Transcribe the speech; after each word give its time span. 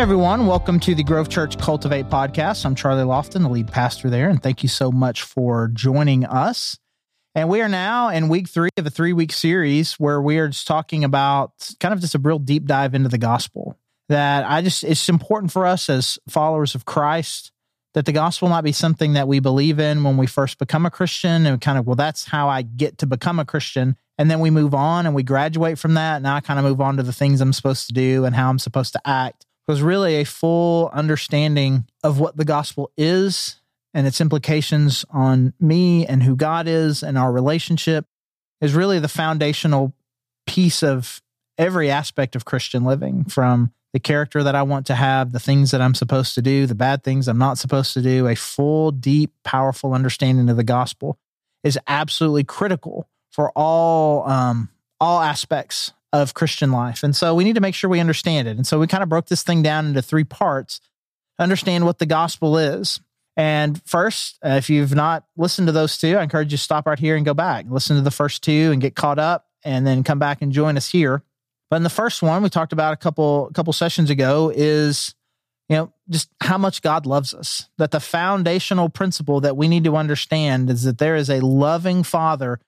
Everyone, 0.00 0.46
welcome 0.46 0.80
to 0.80 0.94
the 0.94 1.04
Grove 1.04 1.28
Church 1.28 1.58
Cultivate 1.58 2.06
podcast. 2.06 2.64
I'm 2.64 2.74
Charlie 2.74 3.02
Lofton, 3.02 3.42
the 3.42 3.50
lead 3.50 3.68
pastor 3.68 4.08
there, 4.08 4.30
and 4.30 4.42
thank 4.42 4.62
you 4.62 4.68
so 4.70 4.90
much 4.90 5.20
for 5.20 5.68
joining 5.74 6.24
us. 6.24 6.78
And 7.34 7.50
we 7.50 7.60
are 7.60 7.68
now 7.68 8.08
in 8.08 8.30
week 8.30 8.48
three 8.48 8.70
of 8.78 8.86
a 8.86 8.90
three 8.90 9.12
week 9.12 9.30
series 9.30 9.96
where 9.96 10.18
we 10.18 10.38
are 10.38 10.48
just 10.48 10.66
talking 10.66 11.04
about 11.04 11.52
kind 11.80 11.92
of 11.92 12.00
just 12.00 12.14
a 12.14 12.18
real 12.18 12.38
deep 12.38 12.64
dive 12.64 12.94
into 12.94 13.10
the 13.10 13.18
gospel. 13.18 13.76
That 14.08 14.50
I 14.50 14.62
just, 14.62 14.84
it's 14.84 15.10
important 15.10 15.52
for 15.52 15.66
us 15.66 15.90
as 15.90 16.18
followers 16.30 16.74
of 16.74 16.86
Christ 16.86 17.52
that 17.92 18.06
the 18.06 18.12
gospel 18.12 18.48
might 18.48 18.62
be 18.62 18.72
something 18.72 19.12
that 19.12 19.28
we 19.28 19.38
believe 19.38 19.78
in 19.78 20.02
when 20.02 20.16
we 20.16 20.26
first 20.26 20.58
become 20.58 20.86
a 20.86 20.90
Christian 20.90 21.44
and 21.44 21.60
kind 21.60 21.76
of, 21.76 21.86
well, 21.86 21.96
that's 21.96 22.24
how 22.24 22.48
I 22.48 22.62
get 22.62 22.96
to 22.98 23.06
become 23.06 23.38
a 23.38 23.44
Christian. 23.44 23.96
And 24.16 24.30
then 24.30 24.40
we 24.40 24.48
move 24.48 24.74
on 24.74 25.04
and 25.04 25.14
we 25.14 25.24
graduate 25.24 25.78
from 25.78 25.92
that. 25.94 26.22
Now 26.22 26.36
I 26.36 26.40
kind 26.40 26.58
of 26.58 26.64
move 26.64 26.80
on 26.80 26.96
to 26.96 27.02
the 27.02 27.12
things 27.12 27.42
I'm 27.42 27.52
supposed 27.52 27.88
to 27.88 27.92
do 27.92 28.24
and 28.24 28.34
how 28.34 28.48
I'm 28.48 28.58
supposed 28.58 28.94
to 28.94 29.00
act 29.04 29.44
was 29.70 29.82
really 29.82 30.16
a 30.16 30.24
full 30.24 30.88
understanding 30.92 31.86
of 32.02 32.18
what 32.18 32.36
the 32.36 32.44
gospel 32.44 32.90
is 32.96 33.60
and 33.94 34.04
its 34.04 34.20
implications 34.20 35.04
on 35.10 35.54
me 35.60 36.04
and 36.04 36.24
who 36.24 36.34
God 36.34 36.66
is 36.66 37.04
and 37.04 37.16
our 37.16 37.30
relationship 37.30 38.04
is 38.60 38.74
really 38.74 38.98
the 38.98 39.06
foundational 39.06 39.94
piece 40.44 40.82
of 40.82 41.22
every 41.56 41.88
aspect 41.88 42.34
of 42.34 42.44
Christian 42.44 42.82
living 42.82 43.22
from 43.26 43.72
the 43.92 44.00
character 44.00 44.42
that 44.42 44.56
I 44.56 44.64
want 44.64 44.86
to 44.86 44.96
have, 44.96 45.30
the 45.30 45.38
things 45.38 45.70
that 45.70 45.80
I'm 45.80 45.94
supposed 45.94 46.34
to 46.34 46.42
do, 46.42 46.66
the 46.66 46.74
bad 46.74 47.04
things 47.04 47.28
I'm 47.28 47.38
not 47.38 47.56
supposed 47.56 47.94
to 47.94 48.02
do, 48.02 48.26
a 48.26 48.34
full, 48.34 48.90
deep, 48.90 49.32
powerful 49.44 49.94
understanding 49.94 50.48
of 50.48 50.56
the 50.56 50.64
gospel 50.64 51.16
is 51.62 51.78
absolutely 51.86 52.42
critical 52.42 53.08
for 53.30 53.52
all 53.54 54.28
um, 54.28 54.68
all 54.98 55.20
aspects 55.20 55.92
of 56.12 56.34
Christian 56.34 56.72
life. 56.72 57.02
And 57.02 57.14
so 57.14 57.34
we 57.34 57.44
need 57.44 57.54
to 57.54 57.60
make 57.60 57.74
sure 57.74 57.88
we 57.88 58.00
understand 58.00 58.48
it. 58.48 58.56
And 58.56 58.66
so 58.66 58.78
we 58.78 58.86
kind 58.86 59.02
of 59.02 59.08
broke 59.08 59.26
this 59.26 59.42
thing 59.42 59.62
down 59.62 59.86
into 59.86 60.02
three 60.02 60.24
parts 60.24 60.80
understand 61.40 61.84
what 61.84 61.98
the 61.98 62.06
gospel 62.06 62.58
is. 62.58 63.00
And 63.36 63.80
first, 63.84 64.38
uh, 64.44 64.50
if 64.50 64.68
you've 64.68 64.94
not 64.94 65.24
listened 65.36 65.68
to 65.68 65.72
those 65.72 65.96
two, 65.96 66.16
I 66.16 66.22
encourage 66.22 66.52
you 66.52 66.58
to 66.58 66.62
stop 66.62 66.86
right 66.86 66.98
here 66.98 67.16
and 67.16 67.24
go 67.24 67.34
back, 67.34 67.64
listen 67.68 67.96
to 67.96 68.02
the 68.02 68.10
first 68.10 68.42
two 68.42 68.70
and 68.72 68.82
get 68.82 68.94
caught 68.94 69.18
up 69.18 69.46
and 69.64 69.86
then 69.86 70.04
come 70.04 70.18
back 70.18 70.42
and 70.42 70.52
join 70.52 70.76
us 70.76 70.90
here. 70.90 71.22
But 71.70 71.76
in 71.76 71.82
the 71.82 71.90
first 71.90 72.22
one, 72.22 72.42
we 72.42 72.50
talked 72.50 72.72
about 72.72 72.92
a 72.92 72.96
couple 72.96 73.46
a 73.48 73.52
couple 73.52 73.72
sessions 73.72 74.10
ago 74.10 74.52
is 74.54 75.14
you 75.68 75.76
know 75.76 75.92
just 76.08 76.28
how 76.40 76.58
much 76.58 76.82
God 76.82 77.06
loves 77.06 77.32
us. 77.32 77.68
That 77.78 77.92
the 77.92 78.00
foundational 78.00 78.88
principle 78.88 79.40
that 79.42 79.56
we 79.56 79.68
need 79.68 79.84
to 79.84 79.96
understand 79.96 80.68
is 80.68 80.82
that 80.82 80.98
there 80.98 81.14
is 81.14 81.30
a 81.30 81.40
loving 81.40 82.02
Father 82.02 82.58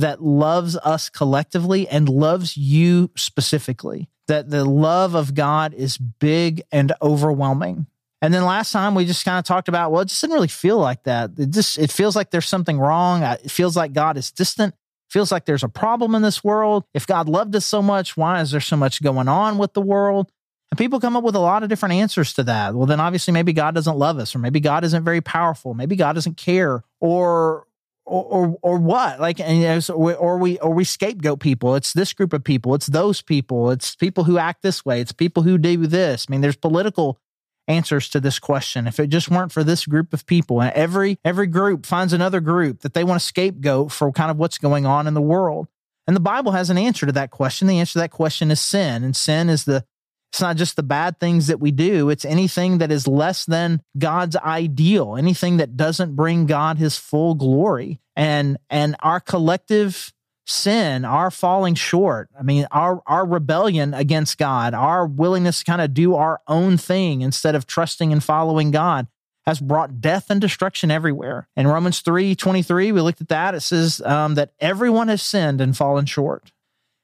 that 0.00 0.22
loves 0.22 0.76
us 0.76 1.08
collectively 1.08 1.88
and 1.88 2.08
loves 2.08 2.56
you 2.56 3.10
specifically. 3.16 4.08
That 4.28 4.50
the 4.50 4.64
love 4.64 5.14
of 5.14 5.34
God 5.34 5.74
is 5.74 5.98
big 5.98 6.62
and 6.70 6.92
overwhelming. 7.02 7.86
And 8.22 8.34
then 8.34 8.44
last 8.44 8.70
time 8.70 8.94
we 8.94 9.06
just 9.06 9.24
kind 9.24 9.38
of 9.38 9.44
talked 9.44 9.68
about, 9.68 9.90
well, 9.90 10.02
it 10.02 10.08
just 10.08 10.20
didn't 10.20 10.34
really 10.34 10.48
feel 10.48 10.78
like 10.78 11.04
that. 11.04 11.30
It 11.38 11.50
just 11.50 11.78
it 11.78 11.90
feels 11.90 12.14
like 12.14 12.30
there's 12.30 12.46
something 12.46 12.78
wrong. 12.78 13.22
It 13.22 13.50
feels 13.50 13.76
like 13.76 13.92
God 13.92 14.16
is 14.16 14.30
distant. 14.30 14.74
It 14.74 15.12
feels 15.12 15.32
like 15.32 15.46
there's 15.46 15.64
a 15.64 15.68
problem 15.68 16.14
in 16.14 16.22
this 16.22 16.44
world. 16.44 16.84
If 16.92 17.06
God 17.06 17.28
loved 17.28 17.56
us 17.56 17.64
so 17.64 17.80
much, 17.82 18.16
why 18.16 18.40
is 18.40 18.50
there 18.50 18.60
so 18.60 18.76
much 18.76 19.02
going 19.02 19.26
on 19.26 19.58
with 19.58 19.72
the 19.72 19.80
world? 19.80 20.30
And 20.70 20.78
people 20.78 21.00
come 21.00 21.16
up 21.16 21.24
with 21.24 21.34
a 21.34 21.40
lot 21.40 21.62
of 21.62 21.68
different 21.68 21.94
answers 21.94 22.34
to 22.34 22.44
that. 22.44 22.74
Well, 22.74 22.86
then 22.86 23.00
obviously 23.00 23.32
maybe 23.32 23.52
God 23.52 23.74
doesn't 23.74 23.96
love 23.96 24.18
us, 24.18 24.36
or 24.36 24.38
maybe 24.38 24.60
God 24.60 24.84
isn't 24.84 25.04
very 25.04 25.20
powerful, 25.20 25.74
maybe 25.74 25.96
God 25.96 26.12
doesn't 26.12 26.36
care, 26.36 26.84
or 27.00 27.66
or, 28.10 28.58
or, 28.62 28.78
what? 28.78 29.20
Like 29.20 29.40
and 29.40 29.58
you 29.58 29.64
know, 29.64 29.80
so 29.80 29.96
we, 29.96 30.14
or 30.14 30.38
we 30.38 30.58
or 30.58 30.74
we 30.74 30.84
scapegoat 30.84 31.40
people. 31.40 31.76
It's 31.76 31.92
this 31.92 32.12
group 32.12 32.32
of 32.32 32.42
people. 32.42 32.74
It's 32.74 32.86
those 32.86 33.22
people. 33.22 33.70
It's 33.70 33.94
people 33.94 34.24
who 34.24 34.38
act 34.38 34.62
this 34.62 34.84
way. 34.84 35.00
It's 35.00 35.12
people 35.12 35.42
who 35.42 35.58
do 35.58 35.86
this. 35.86 36.26
I 36.28 36.32
mean 36.32 36.40
there's 36.40 36.56
political 36.56 37.18
answers 37.68 38.08
to 38.10 38.20
this 38.20 38.38
question. 38.38 38.86
If 38.86 38.98
it 38.98 39.08
just 39.08 39.30
weren't 39.30 39.52
for 39.52 39.62
this 39.62 39.86
group 39.86 40.12
of 40.12 40.26
people 40.26 40.60
and 40.60 40.72
every 40.72 41.18
every 41.24 41.46
group 41.46 41.86
finds 41.86 42.12
another 42.12 42.40
group 42.40 42.80
that 42.80 42.94
they 42.94 43.04
want 43.04 43.20
to 43.20 43.26
scapegoat 43.26 43.92
for 43.92 44.10
kind 44.12 44.30
of 44.30 44.36
what's 44.36 44.58
going 44.58 44.86
on 44.86 45.06
in 45.06 45.14
the 45.14 45.20
world. 45.20 45.68
And 46.06 46.16
the 46.16 46.20
bible 46.20 46.52
has 46.52 46.70
an 46.70 46.78
answer 46.78 47.06
to 47.06 47.12
that 47.12 47.30
question. 47.30 47.68
The 47.68 47.78
answer 47.78 47.92
to 47.92 47.98
that 48.00 48.10
question 48.10 48.50
is 48.50 48.60
sin 48.60 49.04
and 49.04 49.14
sin 49.14 49.48
is 49.48 49.64
the 49.64 49.84
it's 50.30 50.40
not 50.40 50.56
just 50.56 50.76
the 50.76 50.84
bad 50.84 51.18
things 51.18 51.48
that 51.48 51.58
we 51.58 51.72
do, 51.72 52.08
it's 52.08 52.24
anything 52.24 52.78
that 52.78 52.92
is 52.92 53.08
less 53.08 53.44
than 53.44 53.82
God's 53.98 54.36
ideal, 54.36 55.16
anything 55.16 55.56
that 55.56 55.76
doesn't 55.76 56.14
bring 56.14 56.46
God 56.46 56.78
his 56.78 56.96
full 56.96 57.34
glory. 57.34 58.00
And 58.14 58.56
and 58.68 58.94
our 59.00 59.18
collective 59.18 60.12
sin, 60.46 61.04
our 61.04 61.32
falling 61.32 61.74
short, 61.74 62.28
I 62.38 62.44
mean, 62.44 62.66
our 62.70 63.02
our 63.06 63.26
rebellion 63.26 63.92
against 63.92 64.38
God, 64.38 64.72
our 64.72 65.04
willingness 65.04 65.60
to 65.60 65.64
kind 65.64 65.80
of 65.80 65.94
do 65.94 66.14
our 66.14 66.40
own 66.46 66.76
thing 66.76 67.22
instead 67.22 67.56
of 67.56 67.66
trusting 67.66 68.12
and 68.12 68.22
following 68.22 68.70
God 68.70 69.08
has 69.46 69.58
brought 69.58 70.00
death 70.00 70.30
and 70.30 70.40
destruction 70.40 70.92
everywhere. 70.92 71.48
In 71.56 71.66
Romans 71.66 72.00
3 72.00 72.36
23, 72.36 72.92
we 72.92 73.00
looked 73.00 73.20
at 73.20 73.28
that. 73.28 73.56
It 73.56 73.62
says 73.62 74.00
um, 74.02 74.36
that 74.36 74.52
everyone 74.60 75.08
has 75.08 75.22
sinned 75.22 75.60
and 75.60 75.76
fallen 75.76 76.06
short. 76.06 76.52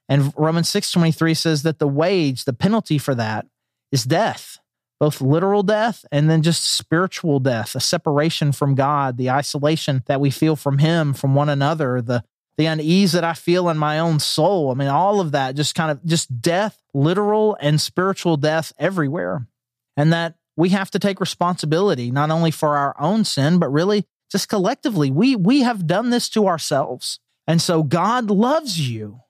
And 0.09 0.33
Romans 0.37 0.69
6:23 0.69 1.33
says 1.33 1.63
that 1.63 1.79
the 1.79 1.87
wage, 1.87 2.45
the 2.45 2.53
penalty 2.53 2.97
for 2.97 3.15
that 3.15 3.45
is 3.91 4.03
death, 4.03 4.59
both 4.99 5.21
literal 5.21 5.63
death 5.63 6.05
and 6.11 6.29
then 6.29 6.41
just 6.41 6.63
spiritual 6.63 7.39
death, 7.39 7.75
a 7.75 7.79
separation 7.79 8.51
from 8.51 8.75
God, 8.75 9.17
the 9.17 9.29
isolation 9.29 10.03
that 10.07 10.21
we 10.21 10.31
feel 10.31 10.55
from 10.55 10.79
him, 10.79 11.13
from 11.13 11.35
one 11.35 11.49
another, 11.49 12.01
the 12.01 12.23
the 12.57 12.65
unease 12.65 13.11
that 13.11 13.23
I 13.23 13.33
feel 13.33 13.69
in 13.69 13.77
my 13.77 13.99
own 13.99 14.19
soul. 14.19 14.71
I 14.71 14.73
mean, 14.73 14.87
all 14.87 15.19
of 15.19 15.31
that 15.31 15.55
just 15.55 15.75
kind 15.75 15.91
of 15.91 16.03
just 16.03 16.41
death, 16.41 16.81
literal 16.91 17.55
and 17.61 17.79
spiritual 17.79 18.35
death 18.35 18.73
everywhere. 18.79 19.47
And 19.95 20.11
that 20.11 20.35
we 20.55 20.69
have 20.69 20.89
to 20.91 20.99
take 20.99 21.19
responsibility 21.19 22.09
not 22.09 22.31
only 22.31 22.49
for 22.49 22.75
our 22.75 22.95
own 22.99 23.25
sin, 23.25 23.59
but 23.59 23.69
really 23.69 24.07
just 24.31 24.49
collectively. 24.49 25.11
We 25.11 25.35
we 25.35 25.61
have 25.61 25.87
done 25.87 26.09
this 26.09 26.29
to 26.29 26.47
ourselves. 26.47 27.19
And 27.45 27.61
so 27.61 27.83
God 27.83 28.29
loves 28.29 28.89
you. 28.89 29.21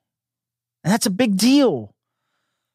And 0.84 0.94
that's 0.94 1.06
a 1.06 1.12
big 1.12 1.38
deal. 1.38 1.94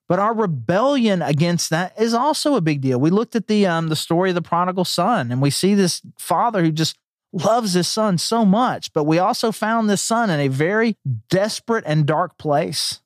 But 0.09 0.19
our 0.19 0.35
rebellion 0.35 1.23
against 1.23 1.71
that 1.71 1.99
is 1.99 2.13
also 2.13 2.55
a 2.55 2.61
big 2.61 2.81
deal. 2.83 3.01
We 3.01 3.11
looked 3.11 3.35
at 3.35 3.47
the 3.47 3.67
um 3.67 3.89
the 3.89 3.97
story 3.97 4.31
of 4.31 4.35
the 4.35 4.43
prodigal 4.43 4.85
son, 4.85 5.33
and 5.33 5.41
we 5.41 5.51
see 5.51 5.75
this 5.75 6.03
father 6.19 6.63
who 6.63 6.73
just 6.73 6.99
loves 7.33 7.73
his 7.73 7.89
son 7.89 8.19
so 8.19 8.45
much. 8.45 8.93
But 8.93 9.05
we 9.05 9.19
also 9.19 9.53
found 9.53 9.89
this 9.89 10.03
son 10.03 10.29
in 10.29 10.39
a 10.39 10.49
very 10.49 10.97
desperate 11.31 11.85
and 11.87 12.05
dark 12.05 12.37
place 12.37 13.01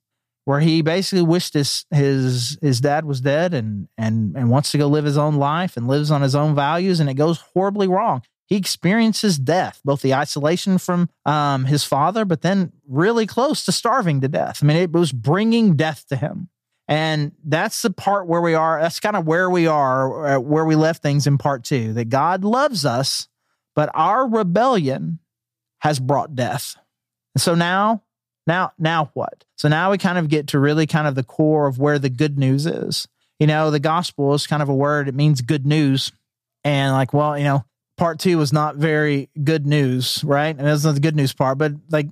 where 0.47 0.61
he 0.61 0.81
basically 0.81 1.23
wished 1.23 1.55
his 1.55 1.85
his 1.91 2.59
his 2.63 2.81
dad 2.81 3.05
was 3.05 3.21
dead 3.21 3.53
and 3.53 3.89
and 3.99 4.35
and 4.37 4.51
wants 4.51 4.71
to 4.73 4.79
go 4.79 4.87
live 4.87 5.05
his 5.05 5.19
own 5.19 5.37
life 5.37 5.77
and 5.77 5.87
lives 5.87 6.11
on 6.11 6.23
his 6.23 6.35
own 6.35 6.55
values 6.55 6.99
and 6.99 7.11
it 7.11 7.15
goes 7.15 7.41
horribly 7.53 7.87
wrong 7.87 8.23
he 8.47 8.57
experiences 8.57 9.39
death, 9.39 9.81
both 9.85 10.03
the 10.03 10.15
isolation 10.15 10.79
from 10.79 11.09
um, 11.25 11.65
his 11.65 11.85
father, 11.85 12.25
but 12.25 12.43
then 12.43 12.73
really 12.89 13.27
close 13.27 13.65
to 13.65 13.73
starving 13.73 14.21
to 14.21 14.29
death. 14.29 14.61
I 14.63 14.67
mean, 14.67 14.77
it 14.77 14.93
was 14.93 15.13
bringing 15.13 15.75
death 15.75 16.07
to 16.09 16.17
him. 16.17 16.49
And 16.89 17.33
that's 17.45 17.83
the 17.83 17.91
part 17.91 18.29
where 18.29 18.41
we 18.41 18.55
are. 18.55 18.81
That's 18.81 19.01
kind 19.01 19.17
of 19.17 19.27
where 19.27 19.51
we 19.51 19.67
are, 19.67 20.27
uh, 20.27 20.41
where 20.41 20.65
we 20.65 20.77
left 20.77 21.03
things 21.03 21.27
in 21.27 21.37
part 21.37 21.65
two 21.65 21.93
that 21.95 22.09
God 22.09 22.45
loves 22.45 22.87
us, 22.87 23.27
but 23.75 23.91
our 23.93 24.29
rebellion 24.29 25.19
has 25.81 25.99
brought 25.99 26.37
death. 26.37 26.77
And 27.35 27.43
so 27.43 27.57
now, 27.57 28.05
now, 28.47 28.73
now 28.79 29.11
what? 29.15 29.45
So 29.57 29.69
now 29.69 29.91
we 29.91 29.99
kind 29.99 30.19
of 30.19 30.29
get 30.29 30.49
to 30.49 30.61
really 30.61 30.87
kind 30.87 31.09
of 31.09 31.17
the 31.17 31.25
core 31.25 31.67
of 31.67 31.81
where 31.81 31.99
the 31.99 32.09
good 32.09 32.39
news 32.39 32.67
is. 32.67 33.09
You 33.41 33.49
know, 33.49 33.73
the 33.73 33.81
gospel 33.81 34.33
is 34.35 34.47
kind 34.47 34.63
of 34.63 34.69
a 34.69 34.75
word, 34.75 35.09
it 35.09 35.15
means 35.15 35.41
good 35.41 35.67
news. 35.67 36.13
And 36.63 36.93
like, 36.93 37.13
well, 37.13 37.37
you 37.37 37.45
know, 37.45 37.65
part 37.97 38.19
two 38.19 38.39
was 38.39 38.53
not 38.53 38.77
very 38.77 39.29
good 39.43 39.67
news, 39.67 40.23
right? 40.25 40.57
And 40.57 40.67
that's 40.67 40.85
not 40.85 40.95
the 40.95 41.01
good 41.01 41.17
news 41.17 41.33
part, 41.33 41.59
but 41.59 41.73
like 41.91 42.09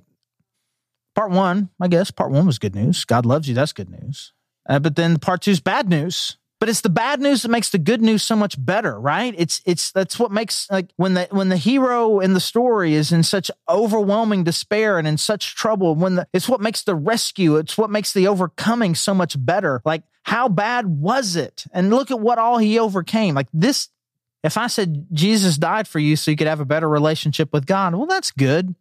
part 1.15 1.31
one, 1.31 1.69
I 1.79 1.87
guess 1.87 2.11
part 2.11 2.31
one 2.31 2.45
was 2.45 2.59
good 2.59 2.75
news. 2.75 3.05
God 3.05 3.25
loves 3.25 3.47
you. 3.47 3.55
That's 3.55 3.73
good 3.73 3.89
news. 3.89 4.33
Uh, 4.67 4.79
but 4.79 4.95
then 4.95 5.19
part 5.19 5.41
two 5.41 5.51
is 5.51 5.59
bad 5.59 5.89
news. 5.89 6.37
But 6.59 6.69
it's 6.69 6.81
the 6.81 6.89
bad 6.89 7.19
news 7.19 7.41
that 7.41 7.49
makes 7.49 7.69
the 7.69 7.77
good 7.77 8.01
news 8.01 8.23
so 8.23 8.35
much 8.35 8.55
better, 8.57 8.99
right? 8.99 9.35
It's 9.37 9.61
it's 9.65 9.91
that's 9.91 10.17
what 10.17 10.31
makes 10.31 10.71
like 10.71 10.89
when 10.95 11.13
the 11.13 11.27
when 11.29 11.49
the 11.49 11.57
hero 11.57 12.21
in 12.21 12.33
the 12.33 12.39
story 12.39 12.93
is 12.93 13.11
in 13.11 13.23
such 13.23 13.51
overwhelming 13.67 14.45
despair 14.45 14.97
and 14.97 15.07
in 15.07 15.17
such 15.17 15.55
trouble. 15.55 15.95
When 15.95 16.15
the 16.15 16.27
it's 16.31 16.47
what 16.47 16.61
makes 16.61 16.83
the 16.83 16.95
rescue, 16.95 17.57
it's 17.57 17.77
what 17.77 17.89
makes 17.89 18.13
the 18.13 18.27
overcoming 18.27 18.95
so 18.95 19.13
much 19.13 19.35
better. 19.37 19.81
Like 19.83 20.03
how 20.23 20.47
bad 20.47 20.87
was 20.87 21.35
it? 21.35 21.65
And 21.71 21.89
look 21.89 22.09
at 22.09 22.19
what 22.19 22.39
all 22.39 22.57
he 22.57 22.79
overcame. 22.79 23.35
Like 23.35 23.49
this 23.53 23.89
if 24.45 24.57
I 24.57 24.67
said 24.67 25.07
Jesus 25.11 25.57
died 25.57 25.87
for 25.87 25.99
you 25.99 26.15
so 26.15 26.31
you 26.31 26.37
could 26.37 26.47
have 26.47 26.59
a 26.59 26.65
better 26.65 26.87
relationship 26.87 27.51
with 27.51 27.65
God, 27.65 27.95
well, 27.95 28.05
that's 28.05 28.31
good. 28.31 28.75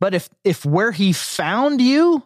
But 0.00 0.14
if 0.14 0.28
if 0.44 0.64
where 0.64 0.92
he 0.92 1.12
found 1.12 1.80
you 1.80 2.24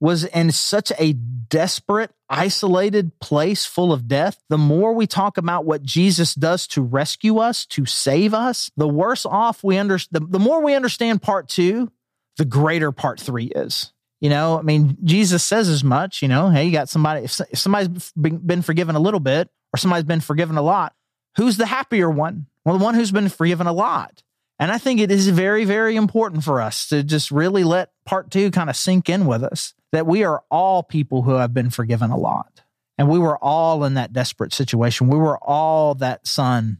was 0.00 0.24
in 0.24 0.52
such 0.52 0.92
a 0.98 1.12
desperate, 1.14 2.10
isolated 2.28 3.18
place 3.20 3.64
full 3.64 3.92
of 3.92 4.08
death, 4.08 4.42
the 4.48 4.58
more 4.58 4.92
we 4.92 5.06
talk 5.06 5.38
about 5.38 5.64
what 5.64 5.82
Jesus 5.82 6.34
does 6.34 6.66
to 6.68 6.82
rescue 6.82 7.38
us, 7.38 7.64
to 7.66 7.86
save 7.86 8.34
us, 8.34 8.70
the 8.76 8.88
worse 8.88 9.24
off 9.24 9.64
we 9.64 9.78
understand. 9.78 10.24
The, 10.26 10.38
the 10.38 10.44
more 10.44 10.62
we 10.62 10.74
understand 10.74 11.22
part 11.22 11.48
two, 11.48 11.90
the 12.36 12.44
greater 12.44 12.92
part 12.92 13.20
three 13.20 13.46
is. 13.46 13.92
You 14.20 14.30
know, 14.30 14.58
I 14.58 14.62
mean, 14.62 14.96
Jesus 15.04 15.44
says 15.44 15.68
as 15.68 15.84
much, 15.84 16.22
you 16.22 16.28
know, 16.28 16.48
hey, 16.48 16.64
you 16.64 16.72
got 16.72 16.88
somebody, 16.88 17.24
if, 17.24 17.40
somebody's 17.54 18.12
been 18.12 18.62
forgiven 18.62 18.96
a 18.96 19.00
little 19.00 19.20
bit, 19.20 19.48
or 19.72 19.76
somebody's 19.76 20.04
been 20.04 20.20
forgiven 20.20 20.56
a 20.56 20.62
lot, 20.62 20.94
who's 21.36 21.56
the 21.56 21.66
happier 21.66 22.10
one? 22.10 22.46
Well, 22.64 22.78
the 22.78 22.84
one 22.84 22.94
who's 22.94 23.12
been 23.12 23.28
forgiven 23.28 23.66
a 23.66 23.72
lot. 23.72 24.22
And 24.58 24.70
I 24.70 24.78
think 24.78 25.00
it 25.00 25.10
is 25.10 25.28
very, 25.28 25.64
very 25.64 25.96
important 25.96 26.44
for 26.44 26.60
us 26.60 26.88
to 26.88 27.02
just 27.02 27.30
really 27.30 27.64
let 27.64 27.90
part 28.06 28.30
two 28.30 28.50
kind 28.50 28.70
of 28.70 28.76
sink 28.76 29.08
in 29.08 29.26
with 29.26 29.42
us 29.42 29.74
that 29.92 30.06
we 30.06 30.24
are 30.24 30.42
all 30.50 30.82
people 30.82 31.22
who 31.22 31.34
have 31.34 31.52
been 31.52 31.70
forgiven 31.70 32.10
a 32.10 32.16
lot. 32.16 32.62
And 32.96 33.08
we 33.08 33.18
were 33.18 33.38
all 33.38 33.84
in 33.84 33.94
that 33.94 34.12
desperate 34.12 34.52
situation. 34.52 35.08
We 35.08 35.18
were 35.18 35.38
all 35.38 35.94
that 35.96 36.26
son 36.26 36.78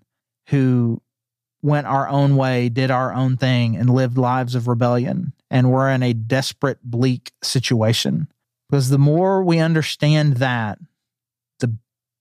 who 0.48 1.02
went 1.62 1.86
our 1.86 2.08
own 2.08 2.36
way, 2.36 2.68
did 2.68 2.90
our 2.90 3.12
own 3.12 3.36
thing, 3.36 3.76
and 3.76 3.90
lived 3.90 4.18
lives 4.18 4.54
of 4.54 4.68
rebellion. 4.68 5.32
And 5.50 5.72
we're 5.72 5.90
in 5.90 6.02
a 6.02 6.12
desperate, 6.12 6.78
bleak 6.84 7.32
situation. 7.42 8.28
Because 8.68 8.90
the 8.90 8.98
more 8.98 9.42
we 9.42 9.58
understand 9.58 10.36
that, 10.36 10.78
the 11.60 11.76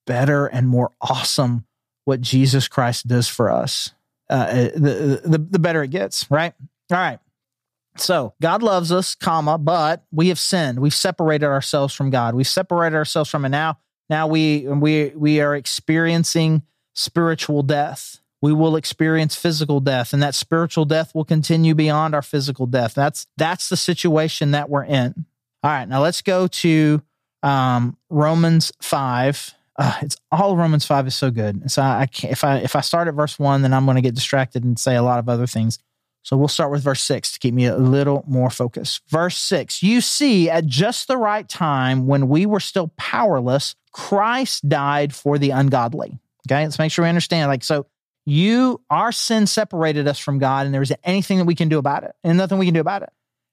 better 0.07 0.47
and 0.47 0.67
more 0.67 0.91
awesome 1.01 1.65
what 2.05 2.21
Jesus 2.21 2.67
Christ 2.67 3.07
does 3.07 3.27
for 3.27 3.49
us, 3.49 3.91
uh, 4.29 4.33
uh 4.33 4.53
the, 4.75 5.21
the, 5.23 5.37
the 5.37 5.59
better 5.59 5.83
it 5.83 5.89
gets, 5.89 6.29
right? 6.29 6.53
All 6.91 6.97
right. 6.97 7.19
So 7.97 8.33
God 8.41 8.63
loves 8.63 8.91
us, 8.91 9.15
comma, 9.15 9.57
but 9.57 10.03
we 10.11 10.29
have 10.29 10.39
sinned. 10.39 10.79
We've 10.79 10.93
separated 10.93 11.45
ourselves 11.45 11.93
from 11.93 12.09
God. 12.09 12.35
We've 12.35 12.47
separated 12.47 12.95
ourselves 12.95 13.29
from 13.29 13.45
it. 13.45 13.49
Now, 13.49 13.79
now 14.09 14.27
we 14.27 14.67
we 14.67 15.13
we 15.15 15.41
are 15.41 15.55
experiencing 15.55 16.63
spiritual 16.93 17.63
death. 17.63 18.19
We 18.41 18.51
will 18.51 18.75
experience 18.75 19.35
physical 19.35 19.79
death, 19.79 20.11
and 20.11 20.21
that 20.21 20.35
spiritual 20.35 20.85
death 20.85 21.15
will 21.15 21.23
continue 21.23 21.75
beyond 21.75 22.13
our 22.13 22.21
physical 22.21 22.65
death. 22.65 22.93
That's 22.93 23.27
that's 23.37 23.69
the 23.69 23.77
situation 23.77 24.51
that 24.51 24.69
we're 24.69 24.85
in. 24.85 25.25
All 25.63 25.71
right, 25.71 25.87
now 25.87 26.01
let's 26.01 26.21
go 26.21 26.47
to 26.47 27.01
um, 27.41 27.95
Romans 28.09 28.73
five. 28.81 29.53
Uh, 29.77 29.97
it's 30.01 30.17
all 30.31 30.55
Romans 30.55 30.85
five 30.85 31.07
is 31.07 31.15
so 31.15 31.31
good. 31.31 31.71
So 31.71 31.81
I, 31.81 32.01
I 32.01 32.05
can't, 32.05 32.31
if 32.31 32.43
I 32.43 32.57
if 32.57 32.75
I 32.75 32.81
start 32.81 33.07
at 33.07 33.15
verse 33.15 33.39
one, 33.39 33.63
then 33.63 33.73
I'm 33.73 33.85
going 33.85 33.95
to 33.95 34.01
get 34.01 34.15
distracted 34.15 34.63
and 34.63 34.77
say 34.77 34.95
a 34.95 35.01
lot 35.03 35.19
of 35.19 35.27
other 35.27 35.47
things. 35.47 35.79
So 36.21 36.37
we'll 36.37 36.47
start 36.47 36.71
with 36.71 36.83
verse 36.83 37.01
six 37.01 37.33
to 37.33 37.39
keep 37.39 37.53
me 37.53 37.65
a 37.65 37.75
little 37.75 38.23
more 38.27 38.49
focused. 38.49 39.01
Verse 39.09 39.37
six, 39.37 39.83
you 39.83 39.99
see, 39.99 40.49
at 40.49 40.65
just 40.65 41.07
the 41.07 41.17
right 41.17 41.47
time 41.49 42.07
when 42.07 42.29
we 42.29 42.45
were 42.45 42.61
still 42.61 42.93
powerless, 42.97 43.75
Christ 43.91 44.69
died 44.69 45.13
for 45.13 45.37
the 45.37 45.49
ungodly. 45.49 46.19
Okay, 46.47 46.63
let's 46.63 46.79
make 46.79 46.91
sure 46.91 47.03
we 47.03 47.09
understand. 47.09 47.49
Like, 47.49 47.63
so 47.63 47.87
you, 48.25 48.79
our 48.89 49.11
sin 49.11 49.47
separated 49.47 50.07
us 50.07 50.17
from 50.17 50.39
God, 50.39 50.65
and 50.65 50.73
there 50.73 50.81
isn't 50.81 50.99
anything 51.03 51.39
that 51.39 51.45
we 51.45 51.55
can 51.55 51.67
do 51.67 51.77
about 51.77 52.03
it, 52.03 52.15
and 52.23 52.37
nothing 52.37 52.57
we 52.57 52.65
can 52.65 52.73
do 52.73 52.79
about 52.79 53.03
it. 53.03 53.09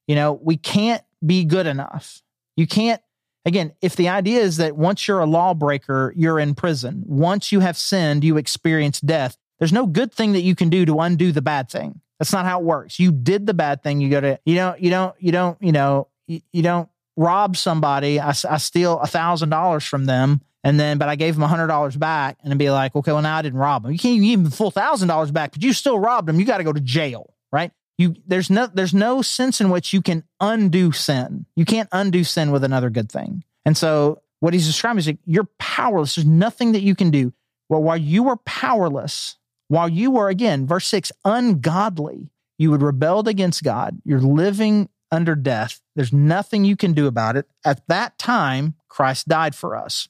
You 0.06 0.14
know, 0.14 0.32
we 0.32 0.56
can't 0.56 1.02
be 1.24 1.44
good 1.44 1.66
enough. 1.66 2.22
You 2.56 2.66
can't, 2.66 3.02
again, 3.44 3.72
if 3.80 3.96
the 3.96 4.08
idea 4.08 4.40
is 4.40 4.58
that 4.58 4.76
once 4.76 5.06
you're 5.06 5.20
a 5.20 5.26
lawbreaker, 5.26 6.12
you're 6.16 6.38
in 6.38 6.54
prison, 6.54 7.04
once 7.06 7.52
you 7.52 7.60
have 7.60 7.76
sinned, 7.76 8.24
you 8.24 8.36
experience 8.36 9.00
death, 9.00 9.36
there's 9.58 9.72
no 9.72 9.86
good 9.86 10.12
thing 10.12 10.32
that 10.32 10.42
you 10.42 10.54
can 10.54 10.70
do 10.70 10.86
to 10.86 11.00
undo 11.00 11.32
the 11.32 11.42
bad 11.42 11.68
thing. 11.70 12.00
That's 12.18 12.32
not 12.32 12.44
how 12.44 12.60
it 12.60 12.64
works. 12.64 12.98
You 12.98 13.12
did 13.12 13.46
the 13.46 13.54
bad 13.54 13.82
thing. 13.82 14.00
You 14.00 14.10
go 14.10 14.20
to, 14.20 14.40
you 14.44 14.54
don't, 14.54 14.80
you 14.80 14.90
don't, 14.90 15.14
you 15.18 15.32
don't, 15.32 15.62
you 15.62 15.72
know, 15.72 16.08
you, 16.26 16.40
you 16.52 16.62
don't 16.62 16.88
rob 17.16 17.56
somebody. 17.56 18.20
I, 18.20 18.28
I 18.28 18.58
steal 18.58 18.98
a 19.00 19.06
thousand 19.06 19.50
dollars 19.50 19.84
from 19.84 20.04
them. 20.04 20.42
And 20.62 20.78
then, 20.78 20.98
but 20.98 21.08
I 21.08 21.16
gave 21.16 21.34
them 21.34 21.42
a 21.42 21.48
hundred 21.48 21.68
dollars 21.68 21.96
back 21.96 22.38
and 22.44 22.58
be 22.58 22.70
like, 22.70 22.94
okay, 22.94 23.12
well, 23.12 23.22
now 23.22 23.38
I 23.38 23.42
didn't 23.42 23.58
rob 23.58 23.82
them. 23.82 23.92
You 23.92 23.98
can't 23.98 24.16
even 24.16 24.28
give 24.28 24.40
them 24.40 24.50
the 24.50 24.56
full 24.56 24.70
thousand 24.70 25.08
dollars 25.08 25.30
back, 25.30 25.52
but 25.52 25.62
you 25.62 25.72
still 25.72 25.98
robbed 25.98 26.28
them. 26.28 26.38
You 26.38 26.44
got 26.44 26.58
to 26.58 26.64
go 26.64 26.72
to 26.72 26.80
jail, 26.80 27.32
right? 27.50 27.72
You, 28.00 28.16
there's 28.26 28.48
no, 28.48 28.66
there's 28.66 28.94
no 28.94 29.20
sense 29.20 29.60
in 29.60 29.68
which 29.68 29.92
you 29.92 30.00
can 30.00 30.24
undo 30.40 30.90
sin. 30.90 31.44
You 31.54 31.66
can't 31.66 31.88
undo 31.92 32.24
sin 32.24 32.50
with 32.50 32.64
another 32.64 32.88
good 32.88 33.12
thing. 33.12 33.44
And 33.66 33.76
so 33.76 34.22
what 34.38 34.54
he's 34.54 34.66
describing 34.66 35.00
is 35.00 35.06
like, 35.06 35.18
you're 35.26 35.50
powerless. 35.58 36.14
There's 36.14 36.26
nothing 36.26 36.72
that 36.72 36.80
you 36.80 36.94
can 36.94 37.10
do. 37.10 37.34
Well, 37.68 37.82
while 37.82 37.98
you 37.98 38.22
were 38.22 38.38
powerless, 38.38 39.36
while 39.68 39.88
you 39.88 40.10
were, 40.10 40.30
again, 40.30 40.66
verse 40.66 40.86
six, 40.86 41.12
ungodly, 41.26 42.30
you 42.56 42.72
had 42.72 42.82
rebelled 42.82 43.28
against 43.28 43.62
God. 43.62 44.00
You're 44.04 44.20
living 44.20 44.88
under 45.12 45.34
death. 45.34 45.82
There's 45.94 46.12
nothing 46.12 46.64
you 46.64 46.76
can 46.76 46.94
do 46.94 47.06
about 47.06 47.36
it. 47.36 47.46
At 47.66 47.86
that 47.88 48.18
time, 48.18 48.76
Christ 48.88 49.28
died 49.28 49.54
for 49.54 49.76
us. 49.76 50.08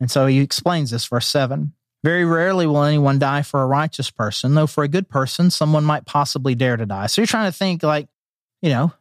And 0.00 0.10
so 0.10 0.26
he 0.26 0.38
explains 0.38 0.92
this, 0.92 1.04
verse 1.06 1.26
seven. 1.26 1.72
Very 2.04 2.26
rarely 2.26 2.66
will 2.66 2.84
anyone 2.84 3.18
die 3.18 3.40
for 3.40 3.62
a 3.62 3.66
righteous 3.66 4.10
person, 4.10 4.54
though 4.54 4.66
for 4.66 4.84
a 4.84 4.88
good 4.88 5.08
person, 5.08 5.50
someone 5.50 5.84
might 5.84 6.04
possibly 6.04 6.54
dare 6.54 6.76
to 6.76 6.84
die. 6.84 7.06
So 7.06 7.22
you're 7.22 7.26
trying 7.26 7.50
to 7.50 7.56
think 7.56 7.82
like, 7.82 8.08
you 8.60 8.68
know, 8.68 8.92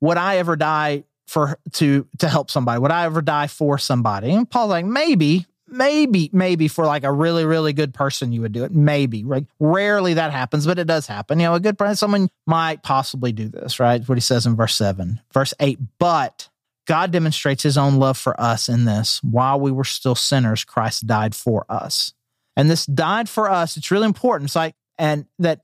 would 0.00 0.16
I 0.16 0.38
ever 0.38 0.56
die 0.56 1.04
for 1.28 1.56
to 1.74 2.08
to 2.18 2.28
help 2.28 2.50
somebody? 2.50 2.80
Would 2.80 2.90
I 2.90 3.04
ever 3.04 3.22
die 3.22 3.46
for 3.46 3.78
somebody? 3.78 4.32
And 4.32 4.50
Paul's 4.50 4.70
like, 4.70 4.84
maybe, 4.84 5.46
maybe 5.68 6.30
maybe 6.32 6.66
for 6.66 6.84
like 6.84 7.04
a 7.04 7.12
really 7.12 7.44
really 7.44 7.72
good 7.72 7.94
person 7.94 8.32
you 8.32 8.40
would 8.40 8.52
do 8.52 8.64
it 8.64 8.72
maybe 8.72 9.22
right 9.24 9.44
rarely 9.60 10.14
that 10.14 10.32
happens 10.32 10.66
but 10.66 10.78
it 10.78 10.86
does 10.86 11.06
happen 11.06 11.38
you 11.38 11.46
know 11.46 11.54
a 11.54 11.60
good 11.60 11.76
person 11.76 11.94
someone 11.94 12.28
might 12.46 12.82
possibly 12.82 13.32
do 13.32 13.48
this 13.48 13.78
right 13.78 14.08
what 14.08 14.16
he 14.16 14.20
says 14.22 14.46
in 14.46 14.56
verse 14.56 14.74
7 14.74 15.20
verse 15.32 15.52
8 15.60 15.78
but 15.98 16.48
god 16.86 17.10
demonstrates 17.10 17.62
his 17.62 17.76
own 17.76 17.96
love 17.96 18.16
for 18.16 18.38
us 18.40 18.68
in 18.68 18.86
this 18.86 19.22
while 19.22 19.60
we 19.60 19.70
were 19.70 19.84
still 19.84 20.14
sinners 20.14 20.64
christ 20.64 21.06
died 21.06 21.34
for 21.34 21.66
us 21.68 22.14
and 22.58 22.68
this 22.68 22.84
died 22.84 23.28
for 23.28 23.50
us 23.50 23.78
it's 23.78 23.90
really 23.90 24.04
important 24.04 24.48
it's 24.48 24.56
like 24.56 24.74
and 24.98 25.24
that 25.38 25.60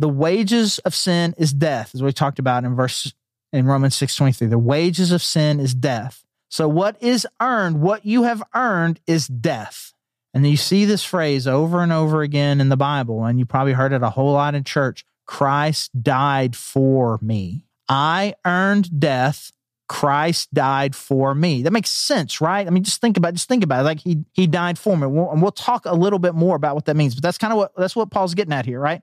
the 0.00 0.08
wages 0.08 0.80
of 0.80 0.94
sin 0.94 1.32
is 1.38 1.52
death 1.52 1.94
as 1.94 2.02
we 2.02 2.12
talked 2.12 2.40
about 2.40 2.64
in 2.64 2.74
verse 2.74 3.14
in 3.52 3.66
romans 3.66 3.94
6 3.94 4.16
23 4.16 4.48
the 4.48 4.58
wages 4.58 5.12
of 5.12 5.22
sin 5.22 5.60
is 5.60 5.72
death 5.74 6.24
so, 6.48 6.66
what 6.66 7.00
is 7.02 7.26
earned, 7.40 7.80
what 7.80 8.06
you 8.06 8.22
have 8.22 8.42
earned, 8.54 9.00
is 9.06 9.26
death. 9.26 9.92
And 10.32 10.46
you 10.46 10.56
see 10.56 10.84
this 10.84 11.04
phrase 11.04 11.46
over 11.46 11.82
and 11.82 11.92
over 11.92 12.22
again 12.22 12.60
in 12.60 12.68
the 12.68 12.76
Bible, 12.76 13.24
and 13.24 13.38
you 13.38 13.46
probably 13.46 13.72
heard 13.72 13.92
it 13.92 14.02
a 14.02 14.10
whole 14.10 14.32
lot 14.32 14.54
in 14.54 14.64
church 14.64 15.04
Christ 15.26 16.02
died 16.02 16.56
for 16.56 17.18
me. 17.20 17.64
I 17.88 18.34
earned 18.46 18.98
death. 18.98 19.52
Christ 19.88 20.52
died 20.52 20.94
for 20.94 21.34
me. 21.34 21.62
That 21.62 21.72
makes 21.72 21.90
sense, 21.90 22.40
right? 22.40 22.66
I 22.66 22.70
mean, 22.70 22.84
just 22.84 23.00
think 23.00 23.16
about, 23.16 23.34
just 23.34 23.48
think 23.48 23.64
about 23.64 23.80
it. 23.80 23.84
Like 23.84 24.00
he 24.00 24.24
he 24.32 24.46
died 24.46 24.78
for 24.78 24.96
me, 24.96 25.04
and 25.04 25.42
we'll 25.42 25.50
talk 25.50 25.86
a 25.86 25.94
little 25.94 26.18
bit 26.18 26.34
more 26.34 26.56
about 26.56 26.74
what 26.74 26.84
that 26.84 26.96
means. 26.96 27.14
But 27.14 27.22
that's 27.22 27.38
kind 27.38 27.52
of 27.52 27.58
what 27.58 27.72
that's 27.76 27.96
what 27.96 28.10
Paul's 28.10 28.34
getting 28.34 28.52
at 28.52 28.66
here, 28.66 28.80
right? 28.80 29.02